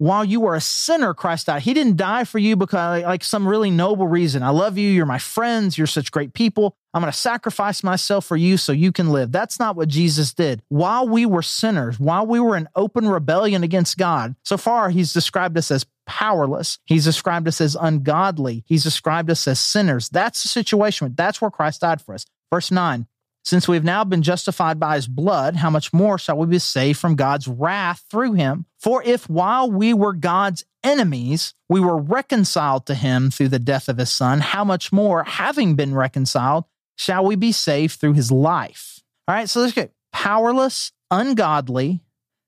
While 0.00 0.24
you 0.24 0.40
were 0.40 0.54
a 0.54 0.62
sinner, 0.62 1.12
Christ 1.12 1.48
died. 1.48 1.60
He 1.60 1.74
didn't 1.74 1.98
die 1.98 2.24
for 2.24 2.38
you 2.38 2.56
because 2.56 3.02
like 3.02 3.22
some 3.22 3.46
really 3.46 3.70
noble 3.70 4.08
reason. 4.08 4.42
I 4.42 4.48
love 4.48 4.78
you. 4.78 4.88
You're 4.88 5.04
my 5.04 5.18
friends. 5.18 5.76
You're 5.76 5.86
such 5.86 6.10
great 6.10 6.32
people. 6.32 6.74
I'm 6.94 7.02
going 7.02 7.12
to 7.12 7.18
sacrifice 7.18 7.84
myself 7.84 8.24
for 8.24 8.38
you 8.38 8.56
so 8.56 8.72
you 8.72 8.92
can 8.92 9.10
live. 9.10 9.30
That's 9.30 9.58
not 9.58 9.76
what 9.76 9.88
Jesus 9.88 10.32
did. 10.32 10.62
While 10.70 11.06
we 11.06 11.26
were 11.26 11.42
sinners, 11.42 12.00
while 12.00 12.26
we 12.26 12.40
were 12.40 12.56
in 12.56 12.66
open 12.74 13.10
rebellion 13.10 13.62
against 13.62 13.98
God, 13.98 14.36
so 14.42 14.56
far 14.56 14.88
he's 14.88 15.12
described 15.12 15.58
us 15.58 15.70
as 15.70 15.84
powerless. 16.06 16.78
He's 16.86 17.04
described 17.04 17.46
us 17.46 17.60
as 17.60 17.76
ungodly. 17.78 18.64
He's 18.66 18.84
described 18.84 19.30
us 19.30 19.46
as 19.46 19.60
sinners. 19.60 20.08
That's 20.08 20.42
the 20.42 20.48
situation. 20.48 21.12
That's 21.14 21.42
where 21.42 21.50
Christ 21.50 21.82
died 21.82 22.00
for 22.00 22.14
us. 22.14 22.24
Verse 22.50 22.70
9 22.70 23.06
since 23.42 23.66
we 23.66 23.76
have 23.76 23.84
now 23.84 24.04
been 24.04 24.22
justified 24.22 24.78
by 24.78 24.96
his 24.96 25.06
blood, 25.06 25.56
how 25.56 25.70
much 25.70 25.92
more 25.92 26.18
shall 26.18 26.36
we 26.36 26.46
be 26.46 26.58
saved 26.58 26.98
from 26.98 27.16
God's 27.16 27.48
wrath 27.48 28.04
through 28.10 28.34
him? 28.34 28.66
For 28.78 29.02
if 29.02 29.28
while 29.28 29.70
we 29.70 29.94
were 29.94 30.12
God's 30.12 30.64
enemies, 30.84 31.54
we 31.68 31.80
were 31.80 31.96
reconciled 31.96 32.86
to 32.86 32.94
him 32.94 33.30
through 33.30 33.48
the 33.48 33.58
death 33.58 33.88
of 33.88 33.98
his 33.98 34.10
son, 34.10 34.40
how 34.40 34.64
much 34.64 34.92
more, 34.92 35.24
having 35.24 35.74
been 35.74 35.94
reconciled, 35.94 36.64
shall 36.96 37.24
we 37.24 37.34
be 37.34 37.52
saved 37.52 37.98
through 37.98 38.12
his 38.12 38.30
life? 38.30 39.00
All 39.26 39.34
right, 39.34 39.48
so 39.48 39.60
let's 39.60 39.72
get 39.72 39.92
powerless, 40.12 40.92
ungodly, 41.10 42.00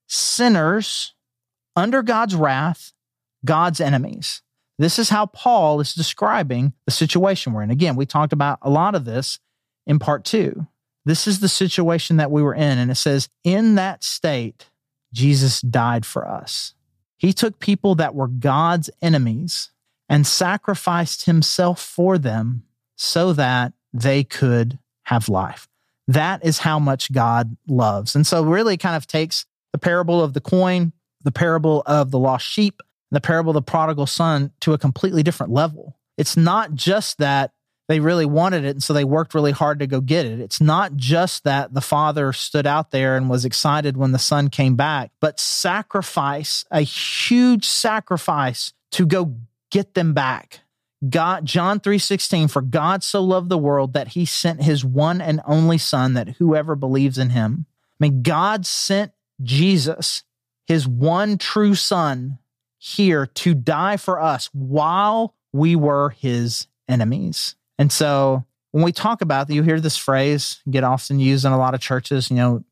sinners, 0.08 1.14
under 1.75 2.02
God's 2.02 2.34
wrath, 2.34 2.92
God's 3.44 3.80
enemies. 3.80 4.42
This 4.78 4.99
is 4.99 5.08
how 5.08 5.26
Paul 5.26 5.80
is 5.80 5.94
describing 5.94 6.72
the 6.87 6.92
situation 6.92 7.52
we're 7.52 7.62
in. 7.62 7.70
Again, 7.70 7.96
we 7.96 8.04
talked 8.04 8.32
about 8.32 8.58
a 8.62 8.70
lot 8.70 8.94
of 8.94 9.04
this 9.04 9.38
in 9.87 9.99
part 9.99 10.25
two. 10.25 10.66
This 11.04 11.26
is 11.26 11.40
the 11.40 11.49
situation 11.49 12.16
that 12.16 12.30
we 12.30 12.42
were 12.42 12.54
in. 12.54 12.78
And 12.78 12.90
it 12.90 12.97
says, 12.97 13.28
in 13.44 13.75
that 13.75 14.04
state, 14.04 14.68
Jesus 15.12 15.61
died 15.61 16.06
for 16.06 16.26
us. 16.26 16.75
He 17.16 17.32
took 17.32 17.59
people 17.59 17.94
that 17.97 18.14
were 18.14 18.28
God's 18.28 18.90
enemies 19.00 19.71
and 20.09 20.26
sacrificed 20.26 21.25
himself 21.26 21.80
for 21.80 22.18
them 22.18 22.64
so 22.97 23.32
that 23.32 23.73
they 23.92 24.25
could 24.25 24.78
have 25.04 25.28
life. 25.28 25.68
That 26.09 26.44
is 26.44 26.59
how 26.59 26.78
much 26.78 27.12
God 27.12 27.56
loves. 27.68 28.14
And 28.16 28.26
so, 28.26 28.42
really, 28.42 28.76
kind 28.76 28.97
of 28.97 29.06
takes 29.06 29.47
the 29.73 29.78
parable 29.78 30.23
of 30.23 30.35
the 30.35 30.40
coin, 30.40 30.92
the 31.23 31.32
parable 31.32 31.82
of 31.87 32.11
the 32.11 32.18
lost 32.18 32.47
sheep, 32.47 32.82
the 33.11 33.21
parable 33.21 33.50
of 33.50 33.54
the 33.54 33.62
prodigal 33.62 34.06
son 34.06 34.50
to 34.61 34.73
a 34.73 34.78
completely 34.78 35.23
different 35.23 35.52
level. 35.52 35.97
It's 36.18 36.37
not 36.37 36.75
just 36.75 37.18
that 37.18 37.52
they 37.92 38.00
really 38.00 38.26
wanted 38.26 38.64
it. 38.64 38.70
And 38.70 38.82
so 38.82 38.92
they 38.92 39.04
worked 39.04 39.34
really 39.34 39.52
hard 39.52 39.78
to 39.80 39.87
go 39.87 40.00
get 40.00 40.26
it. 40.26 40.40
It's 40.40 40.61
not 40.61 40.96
just 40.96 41.44
that 41.44 41.75
the 41.75 41.80
father 41.80 42.32
stood 42.32 42.66
out 42.66 42.90
there 42.90 43.16
and 43.16 43.28
was 43.28 43.44
excited 43.44 43.96
when 43.96 44.12
the 44.12 44.18
son 44.18 44.49
came 44.49 44.76
back, 44.76 45.11
but 45.20 45.38
sacrifice, 45.38 46.64
a 46.70 46.80
huge 46.80 47.66
sacrifice 47.66 48.72
to 48.92 49.06
go 49.06 49.37
get 49.70 49.94
them 49.94 50.14
back. 50.14 50.61
God, 51.08 51.44
John 51.44 51.80
3:16, 51.80 52.49
for 52.49 52.62
God 52.62 53.02
so 53.02 53.22
loved 53.22 53.49
the 53.49 53.58
world 53.58 53.92
that 53.92 54.08
he 54.08 54.25
sent 54.25 54.62
his 54.62 54.84
one 54.84 55.20
and 55.20 55.40
only 55.44 55.78
son 55.78 56.14
that 56.14 56.37
whoever 56.38 56.75
believes 56.75 57.18
in 57.18 57.30
him 57.30 57.66
I 58.02 58.06
mean, 58.06 58.22
God 58.22 58.66
sent 58.66 59.12
Jesus, 59.40 60.25
his 60.66 60.88
one 60.88 61.38
true 61.38 61.76
son, 61.76 62.38
here 62.76 63.26
to 63.26 63.54
die 63.54 63.96
for 63.96 64.20
us 64.20 64.50
while 64.52 65.37
we 65.52 65.76
were 65.76 66.11
his 66.11 66.66
enemies. 66.88 67.54
And 67.82 67.90
so 67.90 68.44
when 68.70 68.84
we 68.84 68.92
talk 68.92 69.22
about 69.22 69.50
you 69.50 69.64
hear 69.64 69.80
this 69.80 69.96
phrase 69.96 70.60
get 70.70 70.84
often 70.84 71.18
used 71.18 71.44
in 71.44 71.50
a 71.50 71.58
lot 71.58 71.74
of 71.74 71.80
churches, 71.80 72.30
you 72.30 72.36
know, 72.36 72.62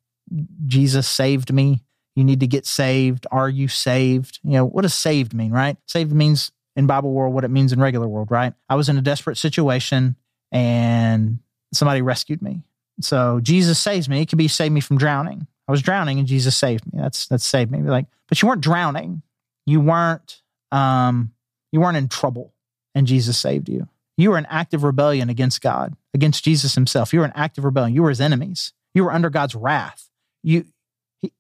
Jesus 0.67 1.09
saved 1.09 1.53
me. 1.53 1.83
You 2.15 2.23
need 2.23 2.39
to 2.39 2.47
get 2.47 2.65
saved. 2.65 3.27
Are 3.33 3.49
you 3.49 3.67
saved? 3.67 4.39
You 4.45 4.53
know, 4.53 4.65
what 4.65 4.83
does 4.83 4.95
saved 4.95 5.35
mean, 5.35 5.51
right? 5.51 5.77
Saved 5.87 6.13
means 6.13 6.53
in 6.77 6.87
Bible 6.87 7.11
world 7.11 7.35
what 7.35 7.43
it 7.43 7.51
means 7.51 7.73
in 7.73 7.81
regular 7.81 8.07
world, 8.07 8.31
right? 8.31 8.55
I 8.69 8.77
was 8.77 8.89
in 8.89 8.99
a 8.99 9.03
desperate 9.03 9.37
situation 9.37 10.15
and 10.53 11.41
somebody 11.75 12.03
rescued 12.03 12.41
me. 12.41 12.63
So 13.01 13.41
Jesus 13.41 13.81
saves 13.81 14.09
me. 14.09 14.23
It 14.23 14.29
could 14.29 14.39
be 14.39 14.47
saved 14.47 14.73
me 14.73 14.81
from 14.81 14.97
drowning. 14.97 15.49
I 15.67 15.73
was 15.73 15.83
drowning 15.83 16.21
and 16.21 16.29
Jesus 16.29 16.57
saved 16.57 16.87
me. 16.93 17.01
That's 17.03 17.27
that's 17.27 17.45
saved 17.45 17.73
me. 17.73 17.83
Like, 17.83 18.07
but 18.29 18.41
you 18.41 18.47
weren't 18.47 18.61
drowning. 18.61 19.23
You 19.67 19.81
weren't 19.81 20.41
um 20.71 21.33
you 21.73 21.81
weren't 21.81 21.97
in 21.97 22.07
trouble 22.07 22.55
and 22.95 23.09
Jesus 23.09 23.37
saved 23.37 23.69
you. 23.69 23.89
You 24.23 24.31
were 24.31 24.39
in 24.39 24.47
active 24.47 24.83
rebellion 24.83 25.31
against 25.31 25.61
God, 25.61 25.97
against 26.15 26.45
Jesus 26.45 26.75
himself. 26.75 27.13
You 27.13 27.21
were 27.21 27.25
in 27.25 27.33
active 27.35 27.65
rebellion. 27.65 27.95
You 27.95 28.03
were 28.03 28.09
his 28.09 28.21
enemies. 28.21 28.73
You 28.95 29.05
were 29.05 29.13
under 29.13 29.31
God's 29.31 29.55
wrath. 29.55 30.09
You 30.43 30.65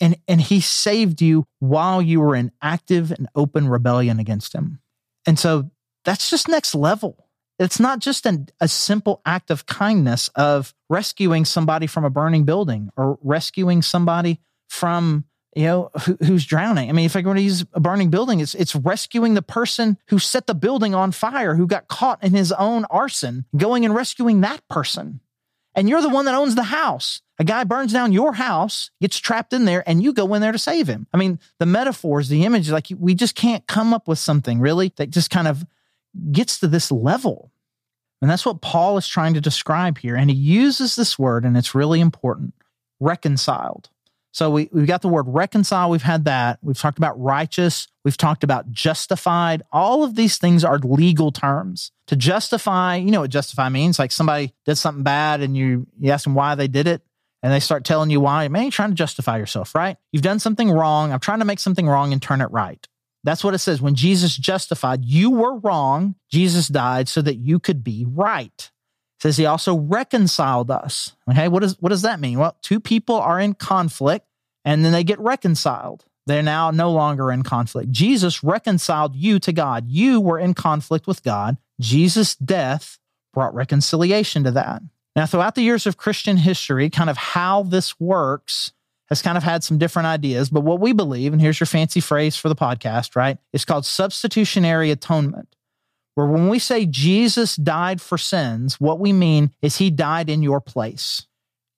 and 0.00 0.16
and 0.28 0.40
he 0.40 0.60
saved 0.60 1.22
you 1.22 1.46
while 1.58 2.02
you 2.02 2.20
were 2.20 2.36
in 2.36 2.52
active 2.60 3.10
and 3.10 3.28
open 3.34 3.68
rebellion 3.68 4.18
against 4.20 4.54
him. 4.54 4.80
And 5.26 5.38
so 5.38 5.70
that's 6.04 6.30
just 6.30 6.48
next 6.48 6.74
level. 6.74 7.26
It's 7.58 7.80
not 7.80 7.98
just 7.98 8.24
an, 8.24 8.48
a 8.60 8.68
simple 8.68 9.20
act 9.26 9.50
of 9.50 9.66
kindness 9.66 10.28
of 10.34 10.74
rescuing 10.88 11.44
somebody 11.44 11.86
from 11.86 12.04
a 12.04 12.10
burning 12.10 12.44
building 12.44 12.90
or 12.96 13.18
rescuing 13.22 13.82
somebody 13.82 14.40
from 14.68 15.26
you 15.54 15.64
know 15.64 15.90
who, 16.04 16.16
who's 16.24 16.46
drowning. 16.46 16.88
I 16.88 16.92
mean, 16.92 17.06
if 17.06 17.16
I 17.16 17.22
going 17.22 17.36
to 17.36 17.42
use 17.42 17.64
a 17.72 17.80
burning 17.80 18.10
building, 18.10 18.40
it's 18.40 18.54
it's 18.54 18.76
rescuing 18.76 19.34
the 19.34 19.42
person 19.42 19.98
who 20.08 20.18
set 20.18 20.46
the 20.46 20.54
building 20.54 20.94
on 20.94 21.12
fire, 21.12 21.54
who 21.54 21.66
got 21.66 21.88
caught 21.88 22.22
in 22.22 22.32
his 22.34 22.52
own 22.52 22.84
arson, 22.86 23.44
going 23.56 23.84
and 23.84 23.94
rescuing 23.94 24.40
that 24.42 24.66
person. 24.68 25.20
And 25.74 25.88
you're 25.88 26.02
the 26.02 26.08
one 26.08 26.24
that 26.24 26.34
owns 26.34 26.54
the 26.56 26.64
house. 26.64 27.22
A 27.38 27.44
guy 27.44 27.64
burns 27.64 27.92
down 27.92 28.12
your 28.12 28.34
house, 28.34 28.90
gets 29.00 29.18
trapped 29.18 29.52
in 29.52 29.64
there, 29.64 29.88
and 29.88 30.02
you 30.02 30.12
go 30.12 30.34
in 30.34 30.42
there 30.42 30.52
to 30.52 30.58
save 30.58 30.88
him. 30.88 31.06
I 31.12 31.16
mean, 31.16 31.38
the 31.58 31.66
metaphors, 31.66 32.28
the 32.28 32.44
images, 32.44 32.72
like 32.72 32.88
we 32.98 33.14
just 33.14 33.34
can't 33.34 33.66
come 33.66 33.94
up 33.94 34.06
with 34.06 34.18
something 34.18 34.60
really 34.60 34.92
that 34.96 35.10
just 35.10 35.30
kind 35.30 35.48
of 35.48 35.64
gets 36.32 36.60
to 36.60 36.68
this 36.68 36.92
level. 36.92 37.50
And 38.20 38.30
that's 38.30 38.44
what 38.44 38.60
Paul 38.60 38.98
is 38.98 39.08
trying 39.08 39.34
to 39.34 39.40
describe 39.40 39.98
here. 39.98 40.16
And 40.16 40.28
he 40.28 40.36
uses 40.36 40.96
this 40.96 41.18
word, 41.18 41.44
and 41.44 41.56
it's 41.56 41.74
really 41.74 42.00
important 42.00 42.54
reconciled. 43.00 43.88
So 44.32 44.50
we, 44.50 44.68
we've 44.72 44.86
got 44.86 45.02
the 45.02 45.08
word 45.08 45.26
reconcile. 45.28 45.90
We've 45.90 46.02
had 46.02 46.24
that. 46.26 46.58
We've 46.62 46.78
talked 46.78 46.98
about 46.98 47.20
righteous. 47.20 47.88
We've 48.04 48.16
talked 48.16 48.44
about 48.44 48.70
justified. 48.70 49.62
All 49.72 50.04
of 50.04 50.14
these 50.14 50.38
things 50.38 50.64
are 50.64 50.78
legal 50.78 51.32
terms. 51.32 51.92
To 52.06 52.16
justify, 52.16 52.96
you 52.96 53.10
know 53.10 53.20
what 53.20 53.30
justify 53.30 53.68
means? 53.68 53.98
Like 53.98 54.12
somebody 54.12 54.54
did 54.64 54.76
something 54.76 55.02
bad 55.02 55.40
and 55.40 55.56
you, 55.56 55.86
you 55.98 56.10
ask 56.10 56.24
them 56.24 56.34
why 56.34 56.54
they 56.54 56.68
did 56.68 56.86
it 56.86 57.02
and 57.42 57.52
they 57.52 57.60
start 57.60 57.84
telling 57.84 58.10
you 58.10 58.20
why. 58.20 58.46
Man, 58.48 58.62
you're 58.62 58.70
trying 58.70 58.90
to 58.90 58.96
justify 58.96 59.38
yourself, 59.38 59.74
right? 59.74 59.96
You've 60.12 60.22
done 60.22 60.38
something 60.38 60.70
wrong. 60.70 61.12
I'm 61.12 61.20
trying 61.20 61.38
to 61.40 61.44
make 61.44 61.58
something 61.58 61.86
wrong 61.86 62.12
and 62.12 62.22
turn 62.22 62.40
it 62.40 62.50
right. 62.50 62.86
That's 63.24 63.44
what 63.44 63.54
it 63.54 63.58
says. 63.58 63.82
When 63.82 63.94
Jesus 63.94 64.36
justified, 64.36 65.04
you 65.04 65.30
were 65.30 65.58
wrong. 65.58 66.14
Jesus 66.30 66.68
died 66.68 67.08
so 67.08 67.20
that 67.22 67.36
you 67.36 67.58
could 67.58 67.84
be 67.84 68.06
right. 68.08 68.70
Says 69.20 69.36
he 69.36 69.46
also 69.46 69.76
reconciled 69.76 70.70
us. 70.70 71.14
Okay, 71.30 71.48
what, 71.48 71.62
is, 71.62 71.76
what 71.80 71.90
does 71.90 72.02
that 72.02 72.20
mean? 72.20 72.38
Well, 72.38 72.56
two 72.62 72.80
people 72.80 73.16
are 73.16 73.38
in 73.38 73.54
conflict 73.54 74.26
and 74.64 74.84
then 74.84 74.92
they 74.92 75.04
get 75.04 75.20
reconciled. 75.20 76.04
They're 76.26 76.42
now 76.42 76.70
no 76.70 76.90
longer 76.90 77.30
in 77.30 77.42
conflict. 77.42 77.90
Jesus 77.90 78.44
reconciled 78.44 79.14
you 79.14 79.38
to 79.40 79.52
God. 79.52 79.88
You 79.88 80.20
were 80.20 80.38
in 80.38 80.54
conflict 80.54 81.06
with 81.06 81.22
God. 81.22 81.56
Jesus' 81.80 82.34
death 82.36 82.98
brought 83.34 83.54
reconciliation 83.54 84.44
to 84.44 84.50
that. 84.52 84.82
Now, 85.16 85.26
throughout 85.26 85.54
the 85.54 85.62
years 85.62 85.86
of 85.86 85.96
Christian 85.96 86.36
history, 86.36 86.88
kind 86.88 87.10
of 87.10 87.16
how 87.16 87.64
this 87.64 87.98
works 87.98 88.72
has 89.08 89.22
kind 89.22 89.36
of 89.36 89.42
had 89.42 89.64
some 89.64 89.76
different 89.76 90.06
ideas. 90.06 90.50
But 90.50 90.60
what 90.60 90.80
we 90.80 90.92
believe, 90.92 91.32
and 91.32 91.42
here's 91.42 91.58
your 91.58 91.66
fancy 91.66 92.00
phrase 92.00 92.36
for 92.36 92.48
the 92.48 92.54
podcast, 92.54 93.16
right? 93.16 93.38
It's 93.52 93.64
called 93.64 93.84
substitutionary 93.84 94.90
atonement. 94.90 95.56
Where 96.20 96.28
when 96.28 96.50
we 96.50 96.58
say 96.58 96.84
Jesus 96.84 97.56
died 97.56 97.98
for 97.98 98.18
sins, 98.18 98.78
what 98.78 99.00
we 99.00 99.10
mean 99.10 99.52
is 99.62 99.78
he 99.78 99.88
died 99.88 100.28
in 100.28 100.42
your 100.42 100.60
place. 100.60 101.26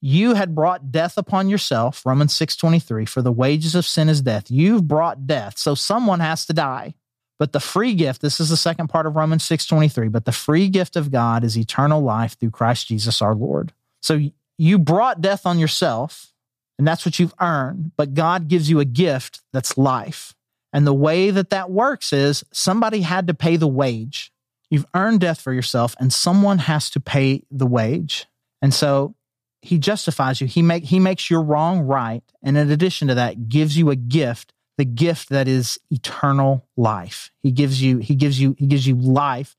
You 0.00 0.34
had 0.34 0.56
brought 0.56 0.90
death 0.90 1.16
upon 1.16 1.48
yourself, 1.48 2.04
Romans 2.04 2.34
6:23, 2.34 3.06
for 3.06 3.22
the 3.22 3.30
wages 3.30 3.76
of 3.76 3.86
sin 3.86 4.08
is 4.08 4.20
death. 4.20 4.50
You've 4.50 4.88
brought 4.88 5.28
death, 5.28 5.58
so 5.58 5.76
someone 5.76 6.18
has 6.18 6.44
to 6.46 6.52
die. 6.52 6.94
But 7.38 7.52
the 7.52 7.60
free 7.60 7.94
gift, 7.94 8.20
this 8.20 8.40
is 8.40 8.48
the 8.48 8.56
second 8.56 8.88
part 8.88 9.06
of 9.06 9.14
Romans 9.14 9.44
6:23, 9.44 10.08
but 10.08 10.24
the 10.24 10.32
free 10.32 10.68
gift 10.68 10.96
of 10.96 11.12
God 11.12 11.44
is 11.44 11.56
eternal 11.56 12.02
life 12.02 12.36
through 12.36 12.50
Christ 12.50 12.88
Jesus 12.88 13.22
our 13.22 13.36
Lord. 13.36 13.72
So 14.00 14.28
you 14.58 14.76
brought 14.80 15.20
death 15.20 15.46
on 15.46 15.60
yourself, 15.60 16.32
and 16.78 16.88
that's 16.88 17.06
what 17.06 17.20
you've 17.20 17.34
earned. 17.40 17.92
But 17.96 18.14
God 18.14 18.48
gives 18.48 18.68
you 18.68 18.80
a 18.80 18.84
gift 18.84 19.40
that's 19.52 19.78
life. 19.78 20.34
And 20.72 20.84
the 20.84 20.94
way 20.94 21.30
that 21.30 21.50
that 21.50 21.70
works 21.70 22.12
is 22.12 22.42
somebody 22.50 23.02
had 23.02 23.28
to 23.28 23.34
pay 23.34 23.54
the 23.54 23.68
wage. 23.68 24.31
You've 24.72 24.86
earned 24.94 25.20
death 25.20 25.38
for 25.38 25.52
yourself, 25.52 25.94
and 26.00 26.10
someone 26.10 26.56
has 26.56 26.88
to 26.90 26.98
pay 26.98 27.44
the 27.50 27.66
wage. 27.66 28.26
And 28.62 28.72
so 28.72 29.14
he 29.60 29.76
justifies 29.76 30.40
you. 30.40 30.46
He 30.46 30.62
make 30.62 30.84
he 30.84 30.98
makes 30.98 31.28
your 31.28 31.42
wrong 31.42 31.80
right, 31.80 32.22
and 32.42 32.56
in 32.56 32.70
addition 32.70 33.08
to 33.08 33.14
that, 33.16 33.50
gives 33.50 33.76
you 33.76 33.90
a 33.90 33.96
gift, 33.96 34.54
the 34.78 34.86
gift 34.86 35.28
that 35.28 35.46
is 35.46 35.78
eternal 35.90 36.66
life. 36.74 37.30
He 37.42 37.50
gives 37.52 37.82
you 37.82 37.98
he 37.98 38.14
gives 38.14 38.40
you 38.40 38.56
he 38.58 38.66
gives 38.66 38.86
you 38.86 38.94
life 38.94 39.56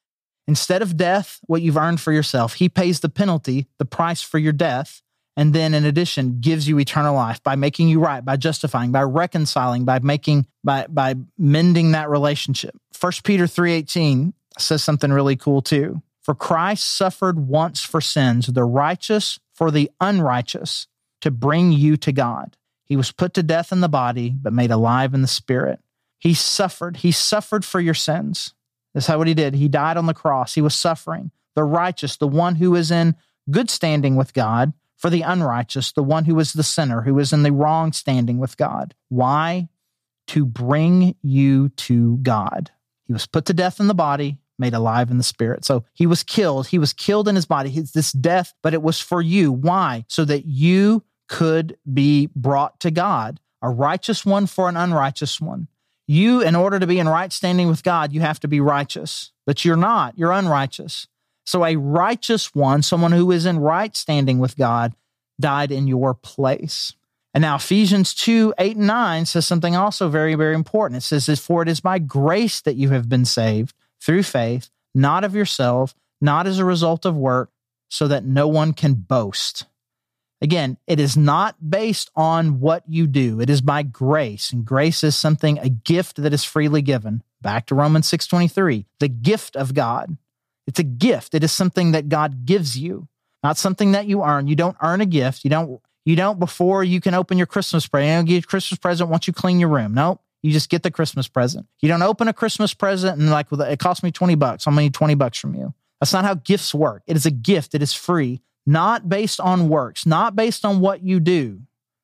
instead 0.47 0.81
of 0.81 0.97
death, 0.97 1.39
what 1.45 1.61
you've 1.61 1.77
earned 1.77 2.01
for 2.01 2.11
yourself. 2.11 2.55
He 2.55 2.67
pays 2.67 3.01
the 3.01 3.07
penalty, 3.07 3.67
the 3.77 3.85
price 3.85 4.23
for 4.23 4.39
your 4.39 4.51
death, 4.51 5.03
and 5.37 5.53
then 5.53 5.75
in 5.75 5.85
addition 5.85 6.39
gives 6.39 6.67
you 6.67 6.79
eternal 6.79 7.13
life 7.13 7.41
by 7.43 7.55
making 7.55 7.87
you 7.87 7.99
right 7.99 8.25
by 8.25 8.35
justifying 8.35 8.91
by 8.91 9.03
reconciling 9.03 9.85
by 9.85 9.99
making 9.99 10.47
by 10.63 10.85
by 10.87 11.15
mending 11.37 11.91
that 11.91 12.09
relationship 12.09 12.75
first 12.93 13.23
peter 13.23 13.45
3.18 13.45 14.33
says 14.59 14.83
something 14.83 15.11
really 15.11 15.35
cool 15.35 15.61
too. 15.61 16.01
For 16.21 16.35
christ 16.35 16.83
suffered 16.83 17.47
once 17.47 17.81
for 17.81 18.01
sins 18.01 18.47
the 18.47 18.63
righteous 18.63 19.39
for 19.53 19.71
the 19.71 19.91
unrighteous 19.99 20.87
to 21.21 21.31
bring 21.31 21.71
you 21.71 21.97
to 21.97 22.11
god. 22.11 22.57
He 22.85 22.95
was 22.95 23.11
put 23.11 23.33
to 23.35 23.43
death 23.43 23.71
in 23.71 23.81
the 23.81 23.89
body 23.89 24.35
but 24.41 24.53
made 24.53 24.71
alive 24.71 25.13
in 25.13 25.21
the 25.21 25.27
spirit. 25.27 25.79
He 26.19 26.33
suffered 26.33 26.97
he 26.97 27.11
suffered 27.11 27.65
for 27.65 27.79
your 27.79 27.93
sins. 27.93 28.53
That's 28.93 29.07
how 29.07 29.17
what 29.17 29.27
he 29.27 29.33
did. 29.33 29.55
He 29.55 29.67
died 29.67 29.97
on 29.97 30.05
the 30.05 30.13
cross. 30.13 30.53
He 30.53 30.61
was 30.61 30.75
suffering. 30.75 31.31
The 31.55 31.63
righteous 31.63 32.17
the 32.17 32.27
one 32.27 32.55
who 32.55 32.75
is 32.75 32.91
in 32.91 33.15
good 33.49 33.69
standing 33.69 34.15
with 34.15 34.33
god 34.33 34.73
for 35.03 35.09
the 35.09 35.21
unrighteous, 35.21 35.91
the 35.91 36.01
one 36.01 36.23
who 36.23 36.39
is 36.39 36.53
the 36.53 36.63
sinner, 36.63 37.01
who 37.01 37.19
is 37.19 37.33
in 37.33 37.43
the 37.43 37.51
wrong 37.51 37.91
standing 37.91 38.37
with 38.37 38.55
God. 38.55 38.95
Why? 39.09 39.67
To 40.27 40.45
bring 40.45 41.15
you 41.21 41.67
to 41.69 42.15
God. 42.19 42.71
He 43.05 43.11
was 43.11 43.27
put 43.27 43.43
to 43.47 43.53
death 43.53 43.81
in 43.81 43.87
the 43.87 43.93
body, 43.93 44.37
made 44.63 44.73
alive 44.73 45.11
in 45.11 45.17
the 45.17 45.23
spirit. 45.23 45.65
So 45.65 45.83
he 45.93 46.07
was 46.07 46.23
killed. 46.23 46.67
He 46.67 46.79
was 46.79 46.93
killed 46.93 47.27
in 47.27 47.35
his 47.35 47.45
body. 47.45 47.69
His, 47.69 47.91
this 47.91 48.13
death, 48.13 48.53
but 48.61 48.73
it 48.73 48.81
was 48.81 48.97
for 48.97 49.21
you. 49.21 49.51
Why? 49.51 50.05
So 50.07 50.23
that 50.23 50.45
you 50.45 51.03
could 51.27 51.77
be 51.91 52.29
brought 52.33 52.79
to 52.79 52.89
God, 52.89 53.41
a 53.61 53.69
righteous 53.69 54.25
one 54.25 54.45
for 54.45 54.69
an 54.69 54.77
unrighteous 54.77 55.41
one. 55.41 55.67
You, 56.07 56.41
in 56.41 56.55
order 56.55 56.79
to 56.79 56.87
be 56.87 56.99
in 56.99 57.09
right 57.09 57.31
standing 57.31 57.67
with 57.67 57.83
God, 57.83 58.13
you 58.13 58.21
have 58.21 58.39
to 58.41 58.47
be 58.47 58.61
righteous, 58.61 59.31
but 59.45 59.65
you're 59.65 59.75
not. 59.75 60.17
You're 60.17 60.31
unrighteous. 60.31 61.07
So 61.45 61.65
a 61.65 61.75
righteous 61.75 62.55
one, 62.55 62.83
someone 62.83 63.11
who 63.11 63.31
is 63.31 63.45
in 63.45 63.59
right 63.59 63.95
standing 63.95 64.39
with 64.39 64.55
God, 64.55 64.95
died 65.39 65.71
in 65.71 65.87
your 65.87 66.13
place. 66.13 66.93
And 67.33 67.41
now 67.41 67.55
Ephesians 67.55 68.13
2, 68.13 68.53
8 68.57 68.77
and 68.77 68.87
9 68.87 69.25
says 69.25 69.47
something 69.47 69.75
also 69.75 70.07
very, 70.07 70.35
very 70.35 70.53
important. 70.53 71.03
It 71.03 71.21
says, 71.21 71.39
For 71.39 71.63
it 71.63 71.67
is 71.67 71.79
by 71.79 71.99
grace 71.99 72.61
that 72.61 72.75
you 72.75 72.89
have 72.89 73.09
been 73.09 73.25
saved 73.25 73.73
through 74.03 74.23
faith, 74.23 74.69
not 74.93 75.23
of 75.23 75.35
yourself, 75.35 75.95
not 76.19 76.45
as 76.45 76.59
a 76.59 76.65
result 76.65 77.05
of 77.05 77.15
work, 77.15 77.51
so 77.89 78.07
that 78.07 78.25
no 78.25 78.47
one 78.47 78.73
can 78.73 78.93
boast. 78.93 79.65
Again, 80.41 80.77
it 80.87 80.99
is 80.99 81.15
not 81.15 81.69
based 81.69 82.11
on 82.15 82.59
what 82.59 82.83
you 82.85 83.07
do. 83.07 83.39
It 83.39 83.49
is 83.49 83.61
by 83.61 83.83
grace. 83.83 84.51
And 84.51 84.65
grace 84.65 85.03
is 85.03 85.15
something, 85.15 85.57
a 85.59 85.69
gift 85.69 86.17
that 86.17 86.33
is 86.33 86.43
freely 86.43 86.81
given. 86.81 87.23
Back 87.41 87.67
to 87.67 87.75
Romans 87.75 88.09
6.23, 88.11 88.85
the 88.99 89.07
gift 89.07 89.55
of 89.55 89.73
God. 89.73 90.17
It's 90.67 90.79
a 90.79 90.83
gift. 90.83 91.33
It 91.33 91.43
is 91.43 91.51
something 91.51 91.91
that 91.91 92.09
God 92.09 92.45
gives 92.45 92.77
you, 92.77 93.07
not 93.41 93.57
something 93.57 93.93
that 93.93 94.05
you 94.05 94.23
earn. 94.23 94.47
You 94.47 94.55
don't 94.55 94.77
earn 94.81 95.01
a 95.01 95.05
gift. 95.05 95.43
You 95.43 95.49
don't, 95.49 95.81
you 96.05 96.15
don't 96.15 96.39
before 96.39 96.83
you 96.83 96.99
can 96.99 97.13
open 97.13 97.37
your 97.37 97.47
Christmas 97.47 97.87
present. 97.87 98.09
You 98.09 98.17
don't 98.17 98.25
get 98.25 98.43
a 98.43 98.47
Christmas 98.47 98.79
present 98.79 99.09
once 99.09 99.27
you 99.27 99.33
clean 99.33 99.59
your 99.59 99.69
room. 99.69 99.93
No, 99.93 100.19
you 100.43 100.51
just 100.51 100.69
get 100.69 100.83
the 100.83 100.91
Christmas 100.91 101.27
present. 101.27 101.65
You 101.79 101.87
don't 101.87 102.03
open 102.03 102.27
a 102.27 102.33
Christmas 102.33 102.73
present 102.73 103.17
and 103.17 103.31
like, 103.31 103.47
it 103.51 103.79
cost 103.79 104.03
me 104.03 104.11
20 104.11 104.35
bucks. 104.35 104.67
I'm 104.67 104.73
going 104.73 104.81
to 104.81 104.85
need 104.87 104.93
20 104.93 105.15
bucks 105.15 105.39
from 105.39 105.55
you. 105.55 105.73
That's 105.99 106.13
not 106.13 106.25
how 106.25 106.35
gifts 106.35 106.75
work. 106.75 107.01
It 107.07 107.15
is 107.15 107.25
a 107.25 107.31
gift. 107.31 107.73
It 107.73 107.81
is 107.81 107.93
free, 107.93 108.41
not 108.65 109.07
based 109.07 109.39
on 109.39 109.69
works, 109.69 110.05
not 110.05 110.35
based 110.35 110.65
on 110.65 110.81
what 110.81 111.01
you 111.01 111.21
do. 111.21 111.61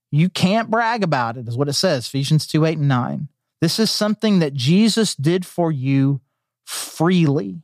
You 0.09 0.29
can't 0.29 0.71
brag 0.71 1.03
about 1.03 1.37
it, 1.37 1.47
is 1.47 1.57
what 1.57 1.67
it 1.67 1.73
says, 1.73 2.07
Ephesians 2.07 2.47
2 2.47 2.65
8 2.65 2.77
and 2.77 2.87
9. 2.87 3.27
This 3.61 3.77
is 3.77 3.91
something 3.91 4.39
that 4.39 4.53
Jesus 4.53 5.15
did 5.15 5.45
for 5.45 5.71
you 5.71 6.21
freely. 6.65 7.61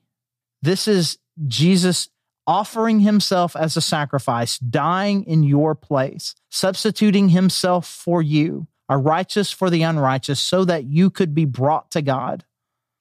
This 0.61 0.87
is 0.87 1.17
Jesus 1.47 2.09
offering 2.45 2.99
himself 2.99 3.55
as 3.55 3.77
a 3.77 3.81
sacrifice, 3.81 4.57
dying 4.57 5.23
in 5.23 5.43
your 5.43 5.73
place, 5.73 6.35
substituting 6.49 7.29
himself 7.29 7.87
for 7.87 8.21
you, 8.21 8.67
a 8.89 8.97
righteous 8.97 9.51
for 9.51 9.69
the 9.69 9.83
unrighteous, 9.83 10.39
so 10.39 10.65
that 10.65 10.85
you 10.85 11.09
could 11.09 11.33
be 11.33 11.45
brought 11.45 11.91
to 11.91 12.01
God. 12.01 12.45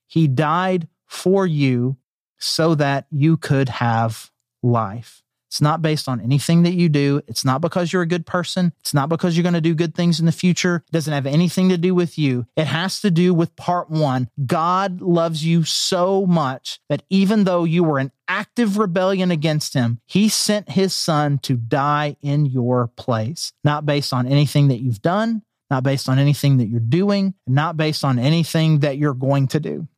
He 0.06 0.28
died 0.28 0.88
for 1.06 1.46
you 1.46 1.96
so 2.38 2.74
that 2.74 3.06
you 3.10 3.36
could 3.36 3.68
have 3.68 4.30
life. 4.62 5.22
It's 5.54 5.60
not 5.60 5.82
based 5.82 6.08
on 6.08 6.20
anything 6.20 6.64
that 6.64 6.74
you 6.74 6.88
do. 6.88 7.22
It's 7.28 7.44
not 7.44 7.60
because 7.60 7.92
you're 7.92 8.02
a 8.02 8.08
good 8.08 8.26
person. 8.26 8.72
It's 8.80 8.92
not 8.92 9.08
because 9.08 9.36
you're 9.36 9.44
going 9.44 9.54
to 9.54 9.60
do 9.60 9.76
good 9.76 9.94
things 9.94 10.18
in 10.18 10.26
the 10.26 10.32
future. 10.32 10.82
It 10.88 10.92
doesn't 10.92 11.12
have 11.12 11.26
anything 11.26 11.68
to 11.68 11.78
do 11.78 11.94
with 11.94 12.18
you. 12.18 12.46
It 12.56 12.66
has 12.66 13.00
to 13.02 13.10
do 13.12 13.32
with 13.32 13.54
part 13.54 13.88
one. 13.88 14.30
God 14.44 15.00
loves 15.00 15.46
you 15.46 15.62
so 15.62 16.26
much 16.26 16.80
that 16.88 17.04
even 17.08 17.44
though 17.44 17.62
you 17.62 17.84
were 17.84 18.00
in 18.00 18.10
active 18.26 18.78
rebellion 18.78 19.30
against 19.30 19.74
him, 19.74 20.00
he 20.06 20.28
sent 20.28 20.70
his 20.70 20.92
son 20.92 21.38
to 21.42 21.54
die 21.56 22.16
in 22.20 22.46
your 22.46 22.88
place, 22.88 23.52
not 23.62 23.86
based 23.86 24.12
on 24.12 24.26
anything 24.26 24.66
that 24.68 24.80
you've 24.80 25.02
done, 25.02 25.42
not 25.70 25.82
based 25.82 26.08
on 26.08 26.18
anything 26.18 26.58
that 26.58 26.66
you're 26.66 26.80
doing, 26.80 27.34
not 27.46 27.76
based 27.76 28.04
on 28.04 28.18
anything 28.18 28.80
that 28.80 28.98
you're 28.98 29.14
going 29.14 29.48
to 29.48 29.60
do. 29.60 29.88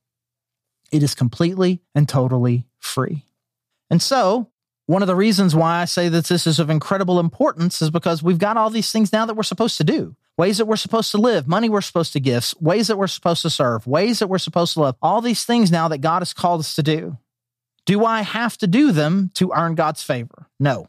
It 0.92 1.02
is 1.02 1.14
completely 1.14 1.82
and 1.94 2.08
totally 2.08 2.66
free. 2.78 3.24
And 3.90 4.00
so 4.00 4.50
one 4.86 5.02
of 5.02 5.08
the 5.08 5.16
reasons 5.16 5.54
why 5.54 5.82
I 5.82 5.84
say 5.84 6.08
that 6.08 6.26
this 6.26 6.46
is 6.46 6.60
of 6.60 6.70
incredible 6.70 7.18
importance 7.18 7.82
is 7.82 7.90
because 7.90 8.22
we've 8.22 8.38
got 8.38 8.56
all 8.56 8.70
these 8.70 8.92
things 8.92 9.12
now 9.12 9.26
that 9.26 9.34
we're 9.34 9.42
supposed 9.42 9.78
to 9.78 9.84
do. 9.84 10.16
Ways 10.38 10.58
that 10.58 10.66
we're 10.66 10.76
supposed 10.76 11.10
to 11.12 11.18
live, 11.18 11.48
money 11.48 11.68
we're 11.68 11.80
supposed 11.80 12.12
to 12.12 12.20
give, 12.20 12.54
ways 12.60 12.88
that 12.88 12.98
we're 12.98 13.06
supposed 13.06 13.42
to 13.42 13.50
serve, 13.50 13.86
ways 13.86 14.18
that 14.18 14.28
we're 14.28 14.38
supposed 14.38 14.74
to 14.74 14.80
love, 14.80 14.96
all 15.00 15.22
these 15.22 15.44
things 15.44 15.72
now 15.72 15.88
that 15.88 16.02
God 16.02 16.20
has 16.20 16.34
called 16.34 16.60
us 16.60 16.76
to 16.76 16.82
do. 16.82 17.16
Do 17.86 18.04
I 18.04 18.20
have 18.20 18.58
to 18.58 18.66
do 18.66 18.92
them 18.92 19.30
to 19.34 19.52
earn 19.56 19.76
God's 19.76 20.02
favor? 20.02 20.46
No. 20.60 20.88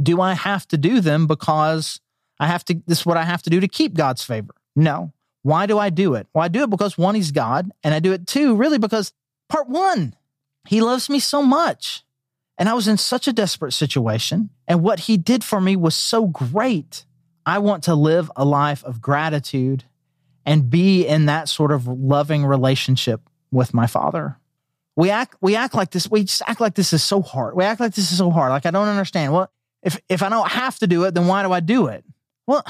Do 0.00 0.20
I 0.20 0.34
have 0.34 0.68
to 0.68 0.76
do 0.76 1.00
them 1.00 1.26
because 1.26 2.00
I 2.42 2.48
have 2.48 2.64
to, 2.64 2.82
this 2.88 3.00
is 3.00 3.06
what 3.06 3.16
I 3.16 3.22
have 3.22 3.40
to 3.42 3.50
do 3.50 3.60
to 3.60 3.68
keep 3.68 3.94
God's 3.94 4.24
favor? 4.24 4.52
No. 4.74 5.12
Why 5.42 5.66
do 5.66 5.78
I 5.78 5.90
do 5.90 6.14
it? 6.14 6.26
Well, 6.34 6.42
I 6.44 6.48
do 6.48 6.64
it 6.64 6.70
because 6.70 6.98
one, 6.98 7.14
he's 7.14 7.30
God, 7.30 7.70
and 7.84 7.94
I 7.94 8.00
do 8.00 8.12
it 8.12 8.26
too, 8.26 8.56
really 8.56 8.78
because 8.78 9.12
part 9.48 9.68
one, 9.68 10.16
he 10.66 10.80
loves 10.80 11.08
me 11.08 11.20
so 11.20 11.40
much. 11.40 12.02
And 12.58 12.68
I 12.68 12.74
was 12.74 12.88
in 12.88 12.96
such 12.96 13.28
a 13.28 13.32
desperate 13.32 13.70
situation. 13.70 14.50
And 14.66 14.82
what 14.82 15.00
he 15.00 15.16
did 15.16 15.44
for 15.44 15.60
me 15.60 15.76
was 15.76 15.94
so 15.94 16.26
great. 16.26 17.04
I 17.46 17.60
want 17.60 17.84
to 17.84 17.94
live 17.94 18.28
a 18.34 18.44
life 18.44 18.82
of 18.82 19.00
gratitude 19.00 19.84
and 20.44 20.68
be 20.68 21.06
in 21.06 21.26
that 21.26 21.48
sort 21.48 21.70
of 21.70 21.86
loving 21.86 22.44
relationship 22.44 23.20
with 23.52 23.72
my 23.72 23.86
father. 23.86 24.36
We 24.96 25.10
act 25.10 25.36
we 25.40 25.54
act 25.54 25.74
like 25.74 25.92
this, 25.92 26.10
we 26.10 26.24
just 26.24 26.42
act 26.48 26.60
like 26.60 26.74
this 26.74 26.92
is 26.92 27.04
so 27.04 27.22
hard. 27.22 27.54
We 27.54 27.62
act 27.62 27.78
like 27.78 27.94
this 27.94 28.10
is 28.10 28.18
so 28.18 28.30
hard. 28.30 28.50
Like 28.50 28.66
I 28.66 28.72
don't 28.72 28.88
understand. 28.88 29.32
Well, 29.32 29.48
if 29.82 30.00
if 30.08 30.24
I 30.24 30.28
don't 30.28 30.50
have 30.50 30.78
to 30.80 30.88
do 30.88 31.04
it, 31.04 31.14
then 31.14 31.28
why 31.28 31.44
do 31.44 31.52
I 31.52 31.60
do 31.60 31.86
it? 31.86 32.04
Well, 32.52 32.64